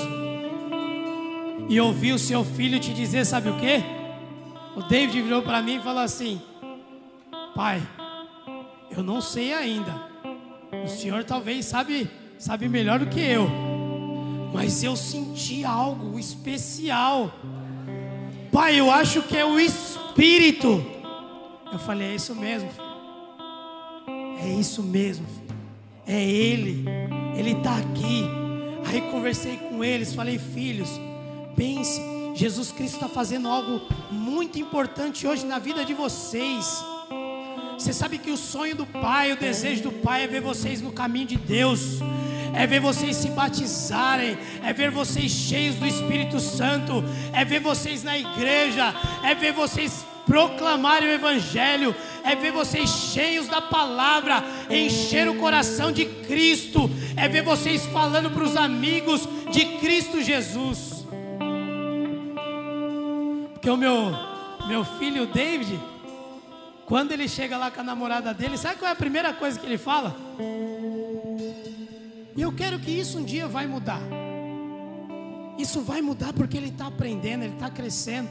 e 1.69 1.79
ouvi 1.79 2.11
o 2.11 2.19
seu 2.19 2.43
filho 2.43 2.79
te 2.79 2.93
dizer, 2.93 3.25
sabe 3.25 3.49
o 3.49 3.57
que? 3.57 3.81
O 4.75 4.83
David 4.83 5.21
virou 5.21 5.41
para 5.41 5.61
mim 5.61 5.77
e 5.77 5.81
falou 5.81 6.01
assim: 6.01 6.41
Pai, 7.55 7.81
eu 8.89 9.03
não 9.03 9.21
sei 9.21 9.53
ainda. 9.53 10.09
O 10.83 10.87
senhor 10.87 11.23
talvez 11.23 11.65
sabe, 11.65 12.09
sabe 12.37 12.69
melhor 12.69 12.99
do 12.99 13.07
que 13.07 13.19
eu. 13.19 13.49
Mas 14.53 14.83
eu 14.83 14.95
senti 14.95 15.63
algo 15.63 16.17
especial. 16.17 17.33
Pai, 18.51 18.79
eu 18.79 18.91
acho 18.91 19.21
que 19.23 19.37
é 19.37 19.45
o 19.45 19.59
Espírito. 19.59 20.85
Eu 21.71 21.79
falei, 21.79 22.09
é 22.11 22.15
isso 22.15 22.35
mesmo, 22.35 22.69
filho. 22.69 22.91
É 24.43 24.59
isso 24.59 24.83
mesmo, 24.83 25.25
filho. 25.25 25.57
É 26.05 26.21
Ele. 26.21 26.85
Ele 27.35 27.51
está 27.51 27.77
aqui. 27.77 28.25
Aí 28.85 29.01
conversei 29.09 29.55
com 29.57 29.83
eles, 29.83 30.13
falei, 30.13 30.37
filhos 30.37 30.89
pense, 31.55 32.01
Jesus 32.33 32.71
Cristo 32.71 32.95
está 32.95 33.07
fazendo 33.07 33.47
algo 33.47 33.81
muito 34.09 34.59
importante 34.59 35.27
hoje 35.27 35.45
na 35.45 35.59
vida 35.59 35.83
de 35.85 35.93
vocês. 35.93 36.83
Você 37.77 37.93
sabe 37.93 38.17
que 38.17 38.29
o 38.29 38.37
sonho 38.37 38.75
do 38.75 38.85
Pai, 38.85 39.31
o 39.31 39.37
desejo 39.37 39.83
do 39.83 39.91
Pai 39.91 40.23
é 40.23 40.27
ver 40.27 40.41
vocês 40.41 40.81
no 40.81 40.91
caminho 40.91 41.25
de 41.25 41.37
Deus, 41.37 41.99
é 42.53 42.67
ver 42.67 42.79
vocês 42.79 43.17
se 43.17 43.29
batizarem, 43.29 44.37
é 44.63 44.71
ver 44.71 44.91
vocês 44.91 45.31
cheios 45.31 45.75
do 45.75 45.87
Espírito 45.87 46.39
Santo, 46.39 47.03
é 47.33 47.43
ver 47.43 47.59
vocês 47.59 48.03
na 48.03 48.17
igreja, 48.17 48.93
é 49.23 49.33
ver 49.33 49.53
vocês 49.53 50.05
proclamarem 50.25 51.09
o 51.09 51.13
Evangelho, 51.13 51.95
é 52.23 52.35
ver 52.35 52.51
vocês 52.51 52.89
cheios 52.89 53.47
da 53.47 53.61
palavra, 53.61 54.43
encher 54.69 55.27
o 55.27 55.35
coração 55.35 55.91
de 55.91 56.05
Cristo, 56.05 56.89
é 57.17 57.27
ver 57.27 57.43
vocês 57.43 57.85
falando 57.87 58.29
para 58.29 58.43
os 58.43 58.55
amigos 58.55 59.27
de 59.51 59.65
Cristo 59.79 60.21
Jesus. 60.21 61.00
Porque 63.61 63.69
o 63.69 63.77
meu, 63.77 64.11
meu 64.67 64.83
filho 64.83 65.27
David, 65.27 65.79
quando 66.87 67.11
ele 67.11 67.27
chega 67.27 67.59
lá 67.59 67.69
com 67.69 67.81
a 67.81 67.83
namorada 67.83 68.33
dele, 68.33 68.57
sabe 68.57 68.79
qual 68.79 68.89
é 68.89 68.91
a 68.91 68.95
primeira 68.95 69.35
coisa 69.35 69.59
que 69.59 69.63
ele 69.67 69.77
fala? 69.77 70.15
E 72.35 72.41
eu 72.41 72.51
quero 72.51 72.79
que 72.79 72.89
isso 72.89 73.19
um 73.19 73.23
dia 73.23 73.47
vai 73.47 73.67
mudar. 73.67 74.01
Isso 75.59 75.79
vai 75.81 76.01
mudar 76.01 76.33
porque 76.33 76.57
ele 76.57 76.69
está 76.69 76.87
aprendendo, 76.87 77.43
ele 77.43 77.53
está 77.53 77.69
crescendo. 77.69 78.27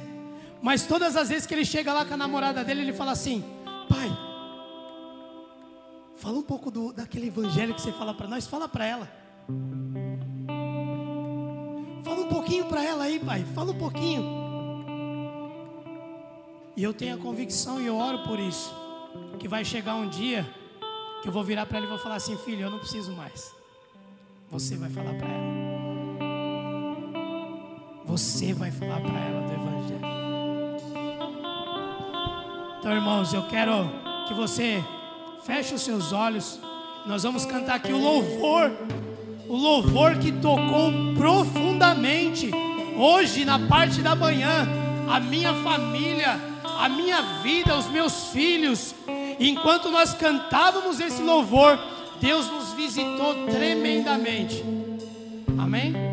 Mas 0.60 0.84
todas 0.84 1.14
as 1.14 1.28
vezes 1.28 1.46
que 1.46 1.54
ele 1.54 1.64
chega 1.64 1.92
lá 1.92 2.04
com 2.04 2.14
a 2.14 2.16
namorada 2.16 2.64
dele, 2.64 2.80
ele 2.80 2.92
fala 2.92 3.12
assim: 3.12 3.44
Pai, 3.88 4.10
fala 6.16 6.38
um 6.38 6.42
pouco 6.42 6.72
do, 6.72 6.92
daquele 6.92 7.28
evangelho 7.28 7.72
que 7.72 7.80
você 7.80 7.92
fala 7.92 8.12
para 8.12 8.26
nós, 8.26 8.48
fala 8.48 8.68
para 8.68 8.84
ela. 8.84 9.08
Fala 12.02 12.20
um 12.20 12.28
pouquinho 12.28 12.64
para 12.64 12.82
ela 12.82 13.04
aí, 13.04 13.20
pai, 13.20 13.44
fala 13.54 13.70
um 13.70 13.78
pouquinho. 13.78 14.39
E 16.80 16.82
eu 16.82 16.94
tenho 16.94 17.14
a 17.14 17.18
convicção 17.18 17.78
e 17.78 17.86
eu 17.86 17.98
oro 17.98 18.20
por 18.20 18.40
isso, 18.40 18.74
que 19.38 19.46
vai 19.46 19.62
chegar 19.66 19.96
um 19.96 20.08
dia 20.08 20.48
que 21.20 21.28
eu 21.28 21.32
vou 21.32 21.44
virar 21.44 21.66
para 21.66 21.76
ela 21.76 21.84
e 21.84 21.88
vou 21.90 21.98
falar 21.98 22.14
assim: 22.14 22.38
Filho, 22.38 22.62
eu 22.62 22.70
não 22.70 22.78
preciso 22.78 23.12
mais. 23.12 23.54
Você 24.50 24.78
vai 24.78 24.88
falar 24.88 25.12
para 25.12 25.28
ela. 25.28 25.44
Você 28.06 28.54
vai 28.54 28.70
falar 28.70 28.98
para 28.98 29.20
ela 29.20 29.46
do 29.46 29.52
Evangelho. 29.52 30.00
Então, 32.78 32.92
irmãos, 32.92 33.34
eu 33.34 33.46
quero 33.48 33.74
que 34.26 34.32
você 34.32 34.82
feche 35.44 35.74
os 35.74 35.82
seus 35.82 36.14
olhos. 36.14 36.58
Nós 37.04 37.24
vamos 37.24 37.44
cantar 37.44 37.74
aqui 37.74 37.92
o 37.92 37.98
louvor, 37.98 38.72
o 39.46 39.54
louvor 39.54 40.16
que 40.16 40.32
tocou 40.32 40.90
profundamente 41.14 42.50
hoje 42.96 43.44
na 43.44 43.58
parte 43.68 44.00
da 44.00 44.14
manhã, 44.14 44.66
a 45.10 45.20
minha 45.20 45.52
família, 45.62 46.49
a 46.80 46.88
minha 46.88 47.20
vida, 47.42 47.76
os 47.76 47.86
meus 47.88 48.28
filhos. 48.28 48.94
Enquanto 49.38 49.90
nós 49.90 50.14
cantávamos 50.14 50.98
esse 50.98 51.20
louvor, 51.20 51.78
Deus 52.20 52.46
nos 52.46 52.72
visitou 52.72 53.46
tremendamente. 53.46 54.64
Amém? 55.58 56.09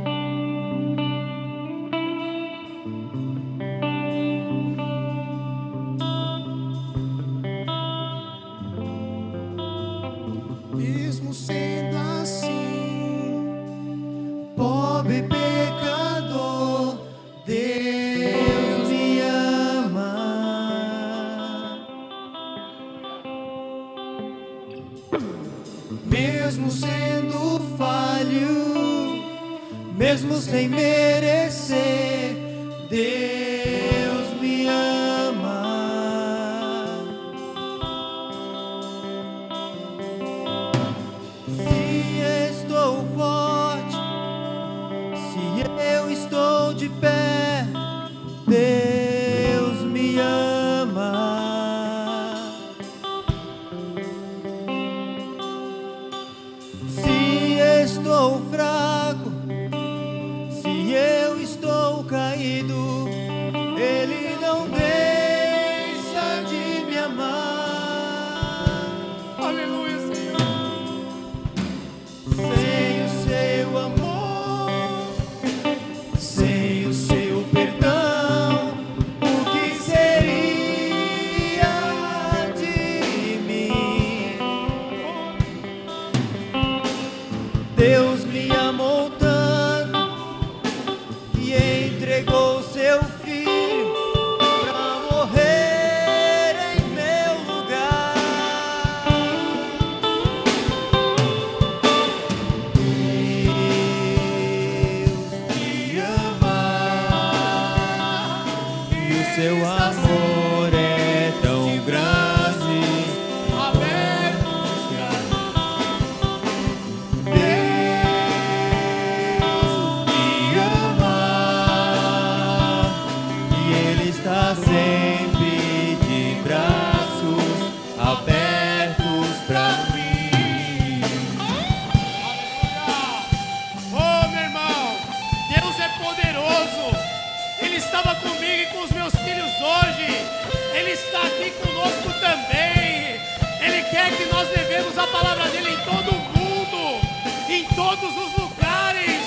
a 145.08 145.12
palavra 145.12 145.50
dele 145.50 145.72
em 145.72 145.78
todo 145.78 146.10
o 146.10 146.20
mundo, 146.38 147.02
em 147.50 147.64
todos 147.76 148.18
os 148.18 148.38
lugares. 148.38 149.22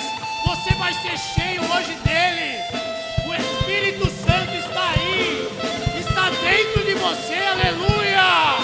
Você 0.47 0.75
vai 0.75 0.93
ser 0.95 1.19
cheio 1.19 1.63
hoje 1.63 1.95
dele. 2.05 2.59
O 3.27 3.35
Espírito 3.35 4.11
Santo 4.11 4.55
está 4.57 4.91
aí, 4.91 5.49
está 5.99 6.31
dentro 6.31 6.85
de 6.85 6.95
você, 6.95 7.35
aleluia. 7.35 8.60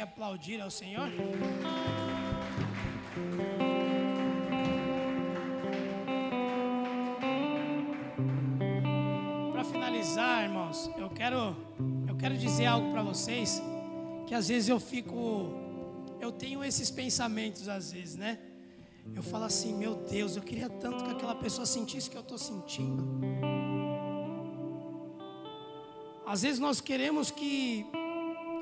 Consegue 0.00 0.02
aplaudir 0.02 0.60
ao 0.60 0.70
Senhor? 0.70 1.08
Para 9.52 9.64
finalizar, 9.64 10.44
irmãos, 10.44 10.90
eu 10.96 11.10
quero 11.10 11.56
eu 12.08 12.16
quero 12.16 12.36
dizer 12.36 12.66
algo 12.66 12.90
para 12.92 13.02
vocês 13.02 13.62
que 14.26 14.34
às 14.34 14.48
vezes 14.48 14.68
eu 14.68 14.80
fico 14.80 15.52
eu 16.20 16.32
tenho 16.32 16.62
esses 16.64 16.90
pensamentos 16.90 17.68
às 17.68 17.92
vezes, 17.92 18.16
né? 18.16 18.38
Eu 19.14 19.22
falo 19.22 19.44
assim, 19.44 19.74
meu 19.76 19.94
Deus, 19.94 20.36
eu 20.36 20.42
queria 20.42 20.68
tanto 20.68 21.04
que 21.04 21.10
aquela 21.10 21.34
pessoa 21.34 21.66
sentisse 21.66 22.08
o 22.08 22.10
que 22.10 22.16
eu 22.16 22.22
estou 22.22 22.38
sentindo. 22.38 23.02
Às 26.26 26.42
vezes 26.42 26.60
nós 26.60 26.80
queremos 26.80 27.30
que 27.30 27.86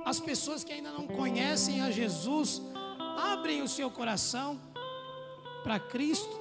as 0.08 0.18
pessoas 0.18 0.64
que 0.64 0.72
ainda 0.72 0.90
não 0.90 1.06
conhecem 1.06 1.82
a 1.82 1.90
Jesus 1.90 2.62
abrem 3.18 3.60
o 3.60 3.68
seu 3.68 3.90
coração 3.90 4.58
para 5.62 5.78
Cristo. 5.78 6.34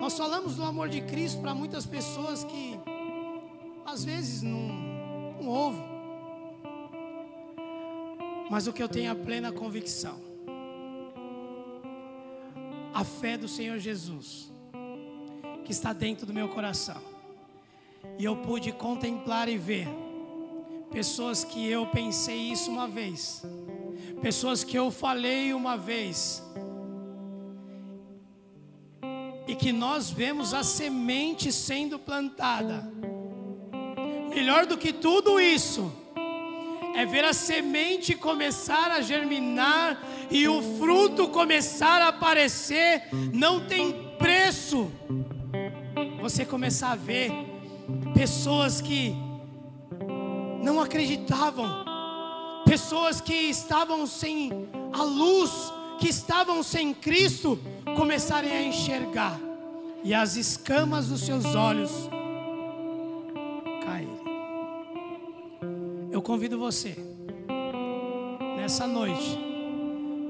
Nós 0.00 0.18
falamos 0.18 0.56
do 0.56 0.64
amor 0.64 0.88
de 0.88 1.00
Cristo 1.00 1.40
para 1.40 1.54
muitas 1.54 1.86
pessoas 1.86 2.42
que 2.42 2.74
às 3.86 4.04
vezes 4.04 4.42
não, 4.42 4.58
não 5.40 5.46
ouvem. 5.46 5.84
Mas 8.50 8.66
o 8.66 8.72
que 8.72 8.82
eu 8.82 8.88
tenho 8.88 9.12
a 9.12 9.14
plena 9.14 9.52
convicção, 9.52 10.20
a 12.92 13.04
fé 13.04 13.38
do 13.38 13.46
Senhor 13.46 13.78
Jesus, 13.78 14.50
que 15.64 15.70
está 15.70 15.92
dentro 15.92 16.26
do 16.26 16.34
meu 16.34 16.48
coração. 16.48 17.00
E 18.18 18.24
eu 18.24 18.38
pude 18.38 18.72
contemplar 18.72 19.48
e 19.48 19.56
ver 19.56 20.07
pessoas 20.90 21.44
que 21.44 21.68
eu 21.68 21.86
pensei 21.86 22.50
isso 22.52 22.70
uma 22.70 22.88
vez, 22.88 23.42
pessoas 24.22 24.64
que 24.64 24.76
eu 24.76 24.90
falei 24.90 25.52
uma 25.52 25.76
vez, 25.76 26.42
e 29.46 29.54
que 29.54 29.72
nós 29.72 30.10
vemos 30.10 30.52
a 30.52 30.62
semente 30.62 31.50
sendo 31.50 31.98
plantada. 31.98 32.92
Melhor 34.28 34.66
do 34.66 34.76
que 34.76 34.92
tudo 34.92 35.40
isso, 35.40 35.90
é 36.94 37.06
ver 37.06 37.24
a 37.24 37.32
semente 37.32 38.14
começar 38.14 38.90
a 38.90 39.00
germinar 39.00 40.02
e 40.30 40.48
o 40.48 40.60
fruto 40.78 41.28
começar 41.28 42.02
a 42.02 42.08
aparecer, 42.08 43.08
não 43.32 43.66
tem 43.66 43.92
preço. 44.18 44.90
Você 46.20 46.44
começar 46.44 46.92
a 46.92 46.96
ver 46.96 47.32
pessoas 48.14 48.80
que 48.80 49.16
não 50.62 50.80
acreditavam, 50.80 51.68
pessoas 52.64 53.20
que 53.20 53.34
estavam 53.34 54.06
sem 54.06 54.50
a 54.92 55.02
luz, 55.02 55.72
que 55.98 56.08
estavam 56.08 56.62
sem 56.62 56.92
Cristo, 56.94 57.58
começarem 57.96 58.50
a 58.50 58.62
enxergar 58.62 59.38
e 60.04 60.14
as 60.14 60.36
escamas 60.36 61.08
dos 61.08 61.22
seus 61.22 61.54
olhos 61.54 61.90
caírem. 63.84 64.20
Eu 66.10 66.22
convido 66.22 66.58
você 66.58 66.96
nessa 68.56 68.86
noite 68.86 69.38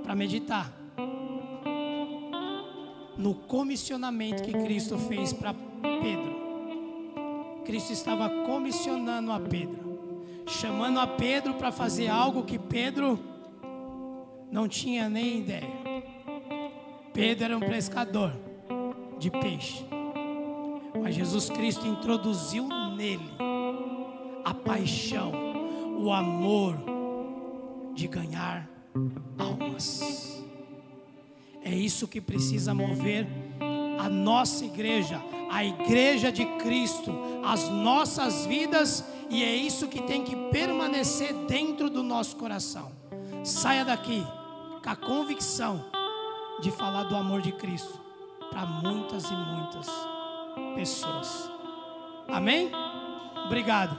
para 0.03 0.15
meditar 0.15 0.73
no 3.17 3.35
comissionamento 3.35 4.45
que 4.45 4.53
Cristo 4.53 4.97
fez 4.97 5.33
para 5.33 5.53
Pedro. 5.53 6.39
Cristo 7.67 7.93
estava 7.93 8.31
comissionando 8.47 9.33
a 9.33 9.41
Pedro, 9.41 9.88
chamando 10.49 10.99
a 10.99 11.07
Pedro 11.07 11.55
para 11.55 11.71
fazer 11.71 12.09
algo 12.09 12.43
que 12.43 12.59
Pedro 12.59 13.19
não 14.51 14.67
tinha 14.67 15.09
nem 15.09 15.41
ideia. 15.41 15.69
Pedro 17.13 17.45
era 17.45 17.57
um 17.57 17.61
pescador 17.61 18.33
de 19.19 19.31
peixe, 19.31 19.85
mas 21.03 21.15
Jesus 21.15 21.51
Cristo 21.51 21.87
introduziu 21.87 22.67
nele 22.97 23.31
a 24.45 24.55
paixão, 24.55 25.33
o 25.99 26.13
amor 26.13 26.77
de 27.95 28.07
ganhar 28.07 28.69
almas. 29.37 30.45
É 31.63 31.75
isso 31.75 32.09
que 32.09 32.21
precisa 32.21 32.73
mover 32.73 33.27
a 33.99 34.09
nossa 34.09 34.65
igreja, 34.65 35.21
a 35.51 35.65
igreja 35.65 36.31
de 36.31 36.47
Cristo, 36.59 37.13
as 37.45 37.69
nossas 37.69 38.47
vidas, 38.47 39.05
e 39.31 39.43
é 39.43 39.55
isso 39.55 39.89
que 39.89 40.03
tem 40.03 40.25
que 40.25 40.35
permanecer 40.51 41.35
dentro 41.47 41.91
do 41.91 42.03
nosso 42.03 42.37
coração. 42.37 42.91
Saia 43.45 43.85
daqui 43.85 44.27
com 44.83 44.91
a 44.91 44.97
convicção 44.97 45.85
de 46.61 46.71
falar 46.71 47.05
do 47.05 47.15
amor 47.15 47.43
de 47.43 47.53
Cristo 47.53 48.01
para 48.51 48.65
muitas 48.65 49.31
e 49.31 49.35
muitas 49.35 49.87
pessoas. 50.75 51.51
Amém? 52.27 52.71
Obrigado. 53.47 53.99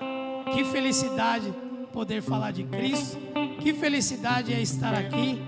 Que 0.53 0.63
felicidade 0.63 1.53
poder 1.93 2.21
falar 2.21 2.51
de 2.51 2.63
Cristo. 2.63 3.17
Que 3.61 3.73
felicidade 3.73 4.53
é 4.53 4.61
estar 4.61 4.93
aqui, 4.93 5.39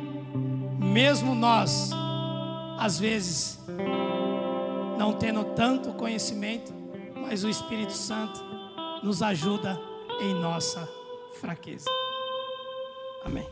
mesmo 0.77 1.33
nós, 1.33 1.91
às 2.77 2.99
vezes, 2.99 3.59
não 4.97 5.13
tendo 5.13 5.43
tanto 5.55 5.93
conhecimento, 5.93 6.73
mas 7.15 7.43
o 7.43 7.49
Espírito 7.49 7.93
Santo 7.93 8.50
nos 9.03 9.21
ajuda 9.21 9.79
em 10.19 10.33
nossa 10.33 10.87
fraqueza. 11.39 11.89
Amém. 13.23 13.47